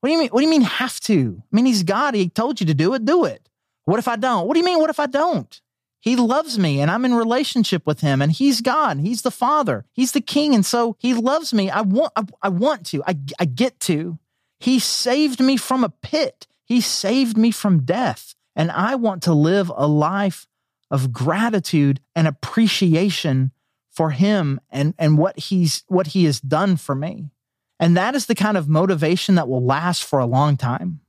what 0.00 0.08
do 0.08 0.10
you 0.10 0.18
mean? 0.18 0.30
What 0.30 0.40
do 0.40 0.44
you 0.44 0.50
mean 0.50 0.62
have 0.62 0.98
to? 1.02 1.40
I 1.40 1.54
mean, 1.54 1.64
he's 1.64 1.84
God. 1.84 2.16
He 2.16 2.28
told 2.28 2.60
you 2.60 2.66
to 2.66 2.74
do 2.74 2.92
it, 2.94 3.04
do 3.04 3.24
it. 3.24 3.48
What 3.84 4.00
if 4.00 4.08
I 4.08 4.16
don't? 4.16 4.48
What 4.48 4.54
do 4.54 4.58
you 4.58 4.66
mean? 4.66 4.80
What 4.80 4.90
if 4.90 4.98
I 4.98 5.06
don't? 5.06 5.60
He 6.00 6.16
loves 6.16 6.58
me 6.58 6.80
and 6.80 6.90
I'm 6.90 7.04
in 7.04 7.14
relationship 7.14 7.86
with 7.86 8.00
him 8.00 8.20
and 8.20 8.32
he's 8.32 8.60
God. 8.60 8.98
He's 8.98 9.22
the 9.22 9.30
father. 9.30 9.84
He's 9.92 10.10
the 10.10 10.20
king. 10.20 10.56
And 10.56 10.66
so 10.66 10.96
he 10.98 11.14
loves 11.14 11.54
me. 11.54 11.70
I 11.70 11.82
want, 11.82 12.12
I, 12.16 12.24
I 12.42 12.48
want 12.48 12.86
to, 12.86 13.04
I, 13.06 13.16
I 13.38 13.44
get 13.44 13.78
to. 13.80 14.18
He 14.58 14.80
saved 14.80 15.38
me 15.38 15.56
from 15.56 15.84
a 15.84 15.88
pit. 15.88 16.48
He 16.64 16.80
saved 16.80 17.38
me 17.38 17.52
from 17.52 17.84
death. 17.84 18.34
And 18.56 18.72
I 18.72 18.96
want 18.96 19.22
to 19.22 19.32
live 19.32 19.70
a 19.76 19.86
life 19.86 20.48
of 20.90 21.12
gratitude 21.12 22.00
and 22.16 22.26
appreciation 22.26 23.52
for 23.92 24.10
him 24.10 24.60
and, 24.68 24.94
and 24.98 25.16
what 25.16 25.38
he's, 25.38 25.84
what 25.86 26.08
he 26.08 26.24
has 26.24 26.40
done 26.40 26.76
for 26.76 26.96
me. 26.96 27.30
And 27.82 27.96
that 27.96 28.14
is 28.14 28.26
the 28.26 28.36
kind 28.36 28.56
of 28.56 28.68
motivation 28.68 29.34
that 29.34 29.48
will 29.48 29.64
last 29.64 30.04
for 30.04 30.20
a 30.20 30.24
long 30.24 30.56
time. 30.56 31.00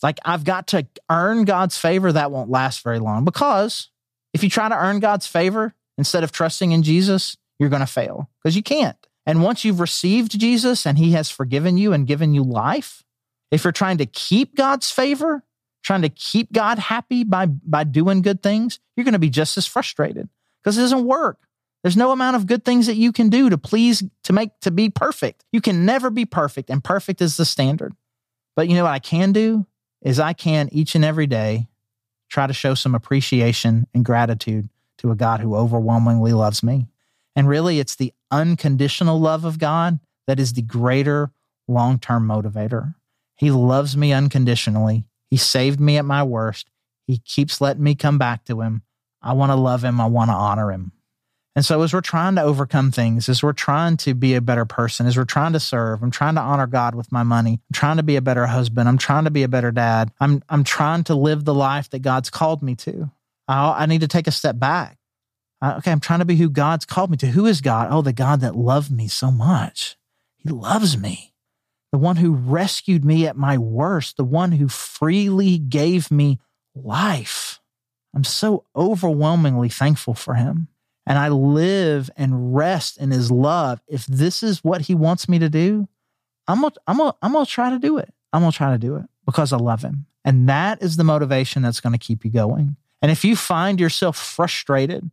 Like 0.00 0.20
I've 0.24 0.44
got 0.44 0.68
to 0.68 0.86
earn 1.10 1.44
God's 1.44 1.76
favor 1.76 2.12
that 2.12 2.30
won't 2.30 2.48
last 2.48 2.84
very 2.84 3.00
long 3.00 3.24
because 3.24 3.90
if 4.32 4.44
you 4.44 4.48
try 4.48 4.68
to 4.68 4.76
earn 4.76 5.00
God's 5.00 5.26
favor 5.26 5.74
instead 5.98 6.22
of 6.22 6.30
trusting 6.30 6.70
in 6.70 6.84
Jesus, 6.84 7.36
you're 7.58 7.68
going 7.68 7.80
to 7.80 7.86
fail 7.86 8.30
because 8.40 8.54
you 8.54 8.62
can't. 8.62 8.96
And 9.26 9.42
once 9.42 9.64
you've 9.64 9.80
received 9.80 10.38
Jesus 10.38 10.86
and 10.86 10.98
he 10.98 11.12
has 11.12 11.30
forgiven 11.30 11.76
you 11.76 11.92
and 11.92 12.06
given 12.06 12.32
you 12.32 12.44
life, 12.44 13.02
if 13.50 13.64
you're 13.64 13.72
trying 13.72 13.98
to 13.98 14.06
keep 14.06 14.54
God's 14.54 14.88
favor, 14.88 15.42
trying 15.82 16.02
to 16.02 16.08
keep 16.08 16.52
God 16.52 16.78
happy 16.78 17.24
by, 17.24 17.46
by 17.46 17.82
doing 17.82 18.22
good 18.22 18.40
things, 18.40 18.78
you're 18.96 19.04
going 19.04 19.14
to 19.14 19.18
be 19.18 19.30
just 19.30 19.58
as 19.58 19.66
frustrated 19.66 20.28
because 20.62 20.78
it 20.78 20.82
doesn't 20.82 21.04
work. 21.04 21.38
There's 21.82 21.96
no 21.96 22.12
amount 22.12 22.36
of 22.36 22.46
good 22.46 22.64
things 22.64 22.86
that 22.86 22.96
you 22.96 23.12
can 23.12 23.30
do 23.30 23.48
to 23.48 23.56
please, 23.56 24.02
to 24.24 24.32
make, 24.32 24.50
to 24.60 24.70
be 24.70 24.90
perfect. 24.90 25.44
You 25.52 25.60
can 25.60 25.86
never 25.86 26.10
be 26.10 26.26
perfect, 26.26 26.68
and 26.70 26.84
perfect 26.84 27.20
is 27.22 27.36
the 27.36 27.44
standard. 27.44 27.94
But 28.54 28.68
you 28.68 28.74
know 28.74 28.84
what 28.84 28.92
I 28.92 28.98
can 28.98 29.32
do 29.32 29.66
is 30.02 30.20
I 30.20 30.32
can 30.32 30.68
each 30.72 30.94
and 30.94 31.04
every 31.04 31.26
day 31.26 31.68
try 32.28 32.46
to 32.46 32.52
show 32.52 32.74
some 32.74 32.94
appreciation 32.94 33.86
and 33.94 34.04
gratitude 34.04 34.68
to 34.98 35.10
a 35.10 35.16
God 35.16 35.40
who 35.40 35.56
overwhelmingly 35.56 36.32
loves 36.32 36.62
me. 36.62 36.86
And 37.34 37.48
really, 37.48 37.78
it's 37.78 37.96
the 37.96 38.12
unconditional 38.30 39.18
love 39.18 39.44
of 39.44 39.58
God 39.58 39.98
that 40.26 40.38
is 40.38 40.52
the 40.52 40.62
greater 40.62 41.30
long 41.66 41.98
term 41.98 42.26
motivator. 42.26 42.94
He 43.36 43.50
loves 43.50 43.96
me 43.96 44.12
unconditionally. 44.12 45.06
He 45.28 45.36
saved 45.36 45.80
me 45.80 45.96
at 45.96 46.04
my 46.04 46.22
worst. 46.22 46.68
He 47.06 47.18
keeps 47.18 47.60
letting 47.60 47.82
me 47.82 47.94
come 47.94 48.18
back 48.18 48.44
to 48.44 48.60
him. 48.60 48.82
I 49.22 49.32
want 49.32 49.50
to 49.50 49.56
love 49.56 49.82
him. 49.82 50.00
I 50.00 50.06
want 50.06 50.30
to 50.30 50.34
honor 50.34 50.70
him. 50.70 50.92
And 51.60 51.64
so, 51.66 51.82
as 51.82 51.92
we're 51.92 52.00
trying 52.00 52.36
to 52.36 52.42
overcome 52.42 52.90
things, 52.90 53.28
as 53.28 53.42
we're 53.42 53.52
trying 53.52 53.98
to 53.98 54.14
be 54.14 54.34
a 54.34 54.40
better 54.40 54.64
person, 54.64 55.06
as 55.06 55.18
we're 55.18 55.26
trying 55.26 55.52
to 55.52 55.60
serve, 55.60 56.02
I'm 56.02 56.10
trying 56.10 56.36
to 56.36 56.40
honor 56.40 56.66
God 56.66 56.94
with 56.94 57.12
my 57.12 57.22
money. 57.22 57.60
I'm 57.68 57.74
trying 57.74 57.98
to 57.98 58.02
be 58.02 58.16
a 58.16 58.22
better 58.22 58.46
husband. 58.46 58.88
I'm 58.88 58.96
trying 58.96 59.24
to 59.24 59.30
be 59.30 59.42
a 59.42 59.48
better 59.48 59.70
dad. 59.70 60.10
I'm, 60.18 60.42
I'm 60.48 60.64
trying 60.64 61.04
to 61.04 61.14
live 61.14 61.44
the 61.44 61.52
life 61.52 61.90
that 61.90 61.98
God's 61.98 62.30
called 62.30 62.62
me 62.62 62.76
to. 62.76 63.10
I, 63.46 63.82
I 63.82 63.84
need 63.84 64.00
to 64.00 64.08
take 64.08 64.26
a 64.26 64.30
step 64.30 64.58
back. 64.58 64.96
I, 65.60 65.74
okay, 65.74 65.92
I'm 65.92 66.00
trying 66.00 66.20
to 66.20 66.24
be 66.24 66.36
who 66.36 66.48
God's 66.48 66.86
called 66.86 67.10
me 67.10 67.18
to. 67.18 67.26
Who 67.26 67.44
is 67.44 67.60
God? 67.60 67.88
Oh, 67.90 68.00
the 68.00 68.14
God 68.14 68.40
that 68.40 68.56
loved 68.56 68.90
me 68.90 69.06
so 69.06 69.30
much. 69.30 69.98
He 70.38 70.48
loves 70.48 70.96
me. 70.96 71.34
The 71.92 71.98
one 71.98 72.16
who 72.16 72.32
rescued 72.32 73.04
me 73.04 73.26
at 73.26 73.36
my 73.36 73.58
worst, 73.58 74.16
the 74.16 74.24
one 74.24 74.52
who 74.52 74.68
freely 74.68 75.58
gave 75.58 76.10
me 76.10 76.38
life. 76.74 77.60
I'm 78.14 78.24
so 78.24 78.64
overwhelmingly 78.74 79.68
thankful 79.68 80.14
for 80.14 80.36
him 80.36 80.68
and 81.10 81.18
I 81.18 81.26
live 81.26 82.08
and 82.16 82.54
rest 82.54 82.96
in 82.96 83.10
his 83.10 83.32
love, 83.32 83.82
if 83.88 84.06
this 84.06 84.44
is 84.44 84.62
what 84.62 84.82
he 84.82 84.94
wants 84.94 85.28
me 85.28 85.40
to 85.40 85.48
do, 85.48 85.88
I'm 86.46 86.60
gonna, 86.60 86.74
I'm 86.86 86.98
gonna, 86.98 87.16
I'm 87.20 87.32
gonna 87.32 87.46
try 87.46 87.70
to 87.70 87.80
do 87.80 87.98
it. 87.98 88.14
I'm 88.32 88.42
gonna 88.42 88.52
try 88.52 88.70
to 88.70 88.78
do 88.78 88.94
it 88.94 89.06
because 89.26 89.52
I 89.52 89.56
love 89.56 89.82
him. 89.82 90.06
And 90.24 90.48
that 90.48 90.80
is 90.84 90.96
the 90.96 91.02
motivation 91.02 91.62
that's 91.62 91.80
to 91.80 91.98
keep 91.98 92.24
you 92.24 92.30
going. 92.30 92.76
And 93.02 93.10
if 93.10 93.24
you 93.24 93.34
find 93.34 93.80
yourself 93.80 94.16
frustrated 94.16 95.10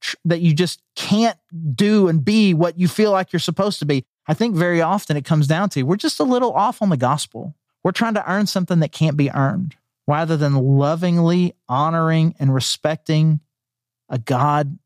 tr- 0.00 0.14
that 0.24 0.40
you 0.40 0.54
just 0.54 0.82
can't 0.94 1.36
do 1.74 2.06
and 2.06 2.24
be 2.24 2.54
what 2.54 2.78
you 2.78 2.86
feel 2.86 3.10
like 3.10 3.32
you're 3.32 3.40
supposed 3.40 3.80
to 3.80 3.86
be, 3.86 4.04
I 4.28 4.34
think 4.34 4.54
very 4.54 4.80
often 4.80 5.16
it 5.16 5.24
comes 5.24 5.48
down 5.48 5.68
to 5.70 5.82
we're 5.82 5.96
just 5.96 6.20
a 6.20 6.24
little 6.24 6.52
off 6.52 6.80
on 6.80 6.90
the 6.90 6.96
gospel. 6.96 7.56
We're 7.82 7.90
trying 7.90 8.14
to 8.14 8.30
earn 8.30 8.46
something 8.46 8.78
that 8.78 8.92
can't 8.92 9.16
be 9.16 9.32
earned 9.32 9.74
rather 10.06 10.36
than 10.36 10.54
lovingly 10.54 11.56
honoring 11.68 12.36
and 12.38 12.54
respecting 12.54 13.40
a 14.08 14.16
God 14.16 14.78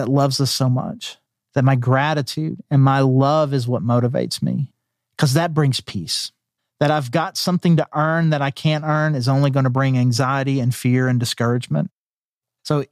that 0.00 0.08
loves 0.08 0.40
us 0.40 0.50
so 0.50 0.70
much, 0.70 1.18
that 1.52 1.62
my 1.62 1.76
gratitude 1.76 2.62
and 2.70 2.82
my 2.82 3.00
love 3.00 3.52
is 3.52 3.68
what 3.68 3.82
motivates 3.82 4.42
me 4.42 4.72
because 5.14 5.34
that 5.34 5.52
brings 5.52 5.82
peace. 5.82 6.32
That 6.78 6.90
I've 6.90 7.10
got 7.10 7.36
something 7.36 7.76
to 7.76 7.86
earn 7.92 8.30
that 8.30 8.40
I 8.40 8.50
can't 8.50 8.84
earn 8.84 9.14
is 9.14 9.28
only 9.28 9.50
going 9.50 9.64
to 9.64 9.70
bring 9.70 9.98
anxiety 9.98 10.58
and 10.58 10.74
fear 10.74 11.06
and 11.06 11.20
discouragement. 11.20 11.90
So 12.64 12.86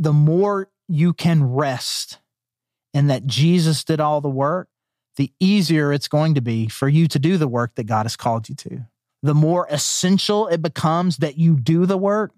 the 0.00 0.12
more 0.12 0.68
you 0.88 1.12
can 1.12 1.44
rest 1.44 2.18
in 2.92 3.06
that 3.06 3.24
Jesus 3.24 3.84
did 3.84 4.00
all 4.00 4.20
the 4.20 4.28
work, 4.28 4.66
the 5.14 5.30
easier 5.38 5.92
it's 5.92 6.08
going 6.08 6.34
to 6.34 6.40
be 6.40 6.66
for 6.66 6.88
you 6.88 7.06
to 7.06 7.20
do 7.20 7.36
the 7.36 7.46
work 7.46 7.76
that 7.76 7.86
God 7.86 8.06
has 8.06 8.16
called 8.16 8.48
you 8.48 8.56
to. 8.56 8.86
The 9.22 9.34
more 9.34 9.68
essential 9.70 10.48
it 10.48 10.60
becomes 10.60 11.18
that 11.18 11.38
you 11.38 11.54
do 11.54 11.86
the 11.86 11.98
work, 11.98 12.32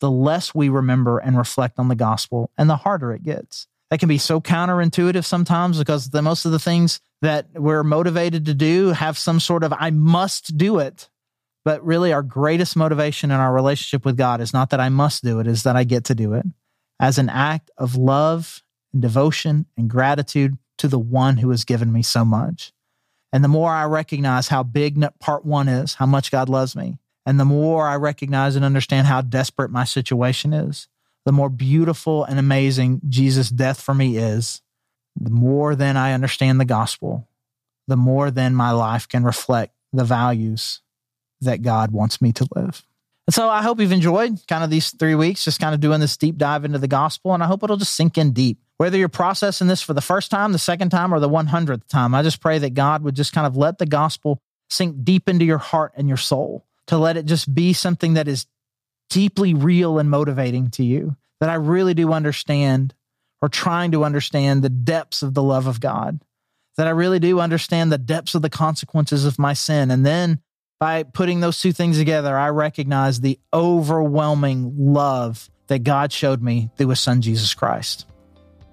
the 0.00 0.10
less 0.10 0.54
we 0.54 0.68
remember 0.68 1.18
and 1.18 1.36
reflect 1.36 1.78
on 1.78 1.88
the 1.88 1.94
gospel 1.94 2.50
and 2.56 2.68
the 2.68 2.76
harder 2.76 3.12
it 3.12 3.22
gets. 3.22 3.66
That 3.90 4.00
can 4.00 4.08
be 4.08 4.18
so 4.18 4.40
counterintuitive 4.40 5.24
sometimes 5.24 5.78
because 5.78 6.10
the 6.10 6.22
most 6.22 6.44
of 6.44 6.52
the 6.52 6.58
things 6.58 7.00
that 7.22 7.46
we're 7.54 7.84
motivated 7.84 8.46
to 8.46 8.54
do 8.54 8.88
have 8.88 9.16
some 9.16 9.40
sort 9.40 9.62
of 9.62 9.72
I 9.76 9.90
must 9.90 10.56
do 10.56 10.78
it. 10.78 11.08
But 11.64 11.84
really 11.84 12.12
our 12.12 12.22
greatest 12.22 12.76
motivation 12.76 13.30
in 13.30 13.38
our 13.38 13.52
relationship 13.52 14.04
with 14.04 14.16
God 14.16 14.40
is 14.40 14.52
not 14.52 14.70
that 14.70 14.80
I 14.80 14.88
must 14.88 15.24
do 15.24 15.40
it, 15.40 15.46
is 15.46 15.64
that 15.64 15.76
I 15.76 15.84
get 15.84 16.04
to 16.04 16.14
do 16.14 16.34
it 16.34 16.46
as 17.00 17.18
an 17.18 17.28
act 17.28 17.70
of 17.76 17.96
love 17.96 18.62
and 18.92 19.02
devotion 19.02 19.66
and 19.76 19.90
gratitude 19.90 20.58
to 20.78 20.88
the 20.88 20.98
one 20.98 21.38
who 21.38 21.50
has 21.50 21.64
given 21.64 21.92
me 21.92 22.02
so 22.02 22.24
much. 22.24 22.72
And 23.32 23.42
the 23.42 23.48
more 23.48 23.70
I 23.70 23.84
recognize 23.84 24.48
how 24.48 24.62
big 24.62 25.04
part 25.18 25.44
one 25.44 25.68
is, 25.68 25.94
how 25.94 26.06
much 26.06 26.30
God 26.30 26.48
loves 26.48 26.76
me, 26.76 26.98
and 27.26 27.38
the 27.38 27.44
more 27.44 27.86
I 27.86 27.96
recognize 27.96 28.56
and 28.56 28.64
understand 28.64 29.08
how 29.08 29.20
desperate 29.20 29.70
my 29.70 29.84
situation 29.84 30.52
is, 30.52 30.88
the 31.24 31.32
more 31.32 31.50
beautiful 31.50 32.24
and 32.24 32.38
amazing 32.38 33.00
Jesus' 33.08 33.50
death 33.50 33.80
for 33.80 33.92
me 33.92 34.16
is, 34.16 34.62
the 35.20 35.30
more 35.30 35.74
then 35.74 35.96
I 35.96 36.12
understand 36.12 36.60
the 36.60 36.64
gospel, 36.64 37.28
the 37.88 37.96
more 37.96 38.30
then 38.30 38.54
my 38.54 38.70
life 38.70 39.08
can 39.08 39.24
reflect 39.24 39.74
the 39.92 40.04
values 40.04 40.80
that 41.40 41.62
God 41.62 41.90
wants 41.90 42.22
me 42.22 42.32
to 42.32 42.46
live. 42.54 42.86
And 43.26 43.34
so 43.34 43.48
I 43.48 43.62
hope 43.62 43.80
you've 43.80 43.92
enjoyed 43.92 44.38
kind 44.46 44.62
of 44.62 44.70
these 44.70 44.90
three 44.90 45.16
weeks, 45.16 45.44
just 45.44 45.58
kind 45.58 45.74
of 45.74 45.80
doing 45.80 45.98
this 45.98 46.16
deep 46.16 46.36
dive 46.36 46.64
into 46.64 46.78
the 46.78 46.86
gospel. 46.86 47.34
And 47.34 47.42
I 47.42 47.46
hope 47.46 47.62
it'll 47.64 47.76
just 47.76 47.96
sink 47.96 48.16
in 48.16 48.32
deep. 48.32 48.58
Whether 48.76 48.98
you're 48.98 49.08
processing 49.08 49.66
this 49.66 49.82
for 49.82 49.94
the 49.94 50.00
first 50.00 50.30
time, 50.30 50.52
the 50.52 50.58
second 50.58 50.90
time, 50.90 51.12
or 51.12 51.18
the 51.18 51.28
100th 51.28 51.88
time, 51.88 52.14
I 52.14 52.22
just 52.22 52.40
pray 52.40 52.58
that 52.58 52.74
God 52.74 53.02
would 53.02 53.16
just 53.16 53.32
kind 53.32 53.46
of 53.46 53.56
let 53.56 53.78
the 53.78 53.86
gospel 53.86 54.38
sink 54.68 55.02
deep 55.02 55.28
into 55.28 55.44
your 55.44 55.58
heart 55.58 55.92
and 55.96 56.06
your 56.08 56.18
soul, 56.18 56.65
to 56.86 56.98
let 56.98 57.16
it 57.16 57.26
just 57.26 57.52
be 57.52 57.72
something 57.72 58.14
that 58.14 58.28
is 58.28 58.46
deeply 59.10 59.54
real 59.54 59.98
and 59.98 60.10
motivating 60.10 60.70
to 60.70 60.84
you, 60.84 61.16
that 61.40 61.50
I 61.50 61.54
really 61.54 61.94
do 61.94 62.12
understand 62.12 62.94
or 63.42 63.48
trying 63.48 63.92
to 63.92 64.04
understand 64.04 64.62
the 64.62 64.70
depths 64.70 65.22
of 65.22 65.34
the 65.34 65.42
love 65.42 65.66
of 65.66 65.80
God, 65.80 66.20
that 66.76 66.86
I 66.86 66.90
really 66.90 67.18
do 67.18 67.40
understand 67.40 67.92
the 67.92 67.98
depths 67.98 68.34
of 68.34 68.42
the 68.42 68.50
consequences 68.50 69.24
of 69.24 69.38
my 69.38 69.52
sin. 69.52 69.90
And 69.90 70.04
then 70.04 70.40
by 70.80 71.02
putting 71.04 71.40
those 71.40 71.60
two 71.60 71.72
things 71.72 71.98
together, 71.98 72.36
I 72.36 72.48
recognize 72.50 73.20
the 73.20 73.38
overwhelming 73.52 74.74
love 74.76 75.50
that 75.68 75.84
God 75.84 76.12
showed 76.12 76.42
me 76.42 76.70
through 76.76 76.88
his 76.88 77.00
son, 77.00 77.22
Jesus 77.22 77.54
Christ. 77.54 78.06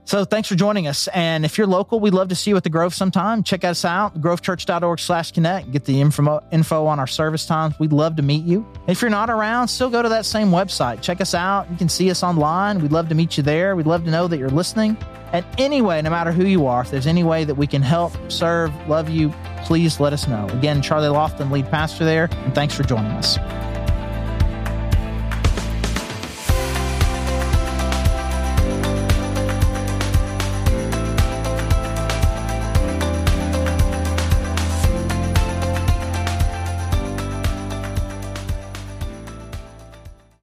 So 0.06 0.26
thanks 0.26 0.50
for 0.50 0.56
joining 0.56 0.88
us. 0.88 1.08
And 1.10 1.46
if 1.46 1.58
you're 1.58 1.68
local, 1.68 2.00
we'd 2.00 2.14
love 2.14 2.30
to 2.30 2.36
see 2.36 2.52
you 2.52 2.58
at 2.58 2.64
the 2.64 2.70
Grove 2.70 2.94
sometime. 2.94 3.42
Check 3.42 3.64
us 3.64 3.86
out, 3.86 4.20
grovechurch.org 4.20 5.00
slash 5.00 5.32
connect. 5.32 5.72
Get 5.72 5.86
the 5.86 6.02
info, 6.02 6.44
info 6.52 6.86
on 6.86 7.00
our 7.00 7.08
service 7.08 7.46
times. 7.46 7.80
We'd 7.80 7.94
love 7.94 8.18
to 8.18 8.22
meet 8.22 8.44
you. 8.44 8.66
If 8.88 9.02
you're 9.02 9.10
not 9.10 9.30
around, 9.30 9.70
still 9.70 9.90
go 9.90 10.02
to 10.02 10.10
that 10.10 10.26
same 10.26 10.50
website. 10.50 11.02
Check 11.02 11.22
us 11.22 11.34
out. 11.34 11.70
You 11.72 11.78
can 11.78 11.90
see 11.90 12.12
us 12.12 12.22
online. 12.22 12.82
We'd 12.82 12.92
love 12.92 13.10
to 13.10 13.16
meet 13.16 13.38
you 13.38 13.44
there. 13.44 13.76
We'd 13.76 13.88
love 13.88 14.04
to 14.06 14.12
know 14.12 14.28
that 14.28 14.38
you're 14.38 14.50
listening. 14.50 14.98
And 15.32 15.46
anyway, 15.58 16.02
no 16.02 16.12
matter 16.12 16.32
who 16.32 16.46
you 16.46 16.68
are, 16.68 16.82
if 16.82 16.92
there's 16.92 17.08
any 17.08 17.24
way 17.24 17.44
that 17.44 17.56
we 17.56 17.66
can 17.66 17.82
help, 17.82 18.14
serve, 18.30 18.72
love 18.88 19.10
you, 19.10 19.34
please 19.64 20.00
let 20.00 20.14
us 20.14 20.28
know. 20.28 20.48
Again, 20.50 20.82
Charlie 20.82 21.08
Lofton, 21.08 21.50
lead 21.50 21.70
pastor 21.72 22.06
there, 22.06 22.30
and 22.32 22.54
thanks 22.54 22.76
for 22.76 22.84
joining 22.84 23.12
us. 23.14 23.38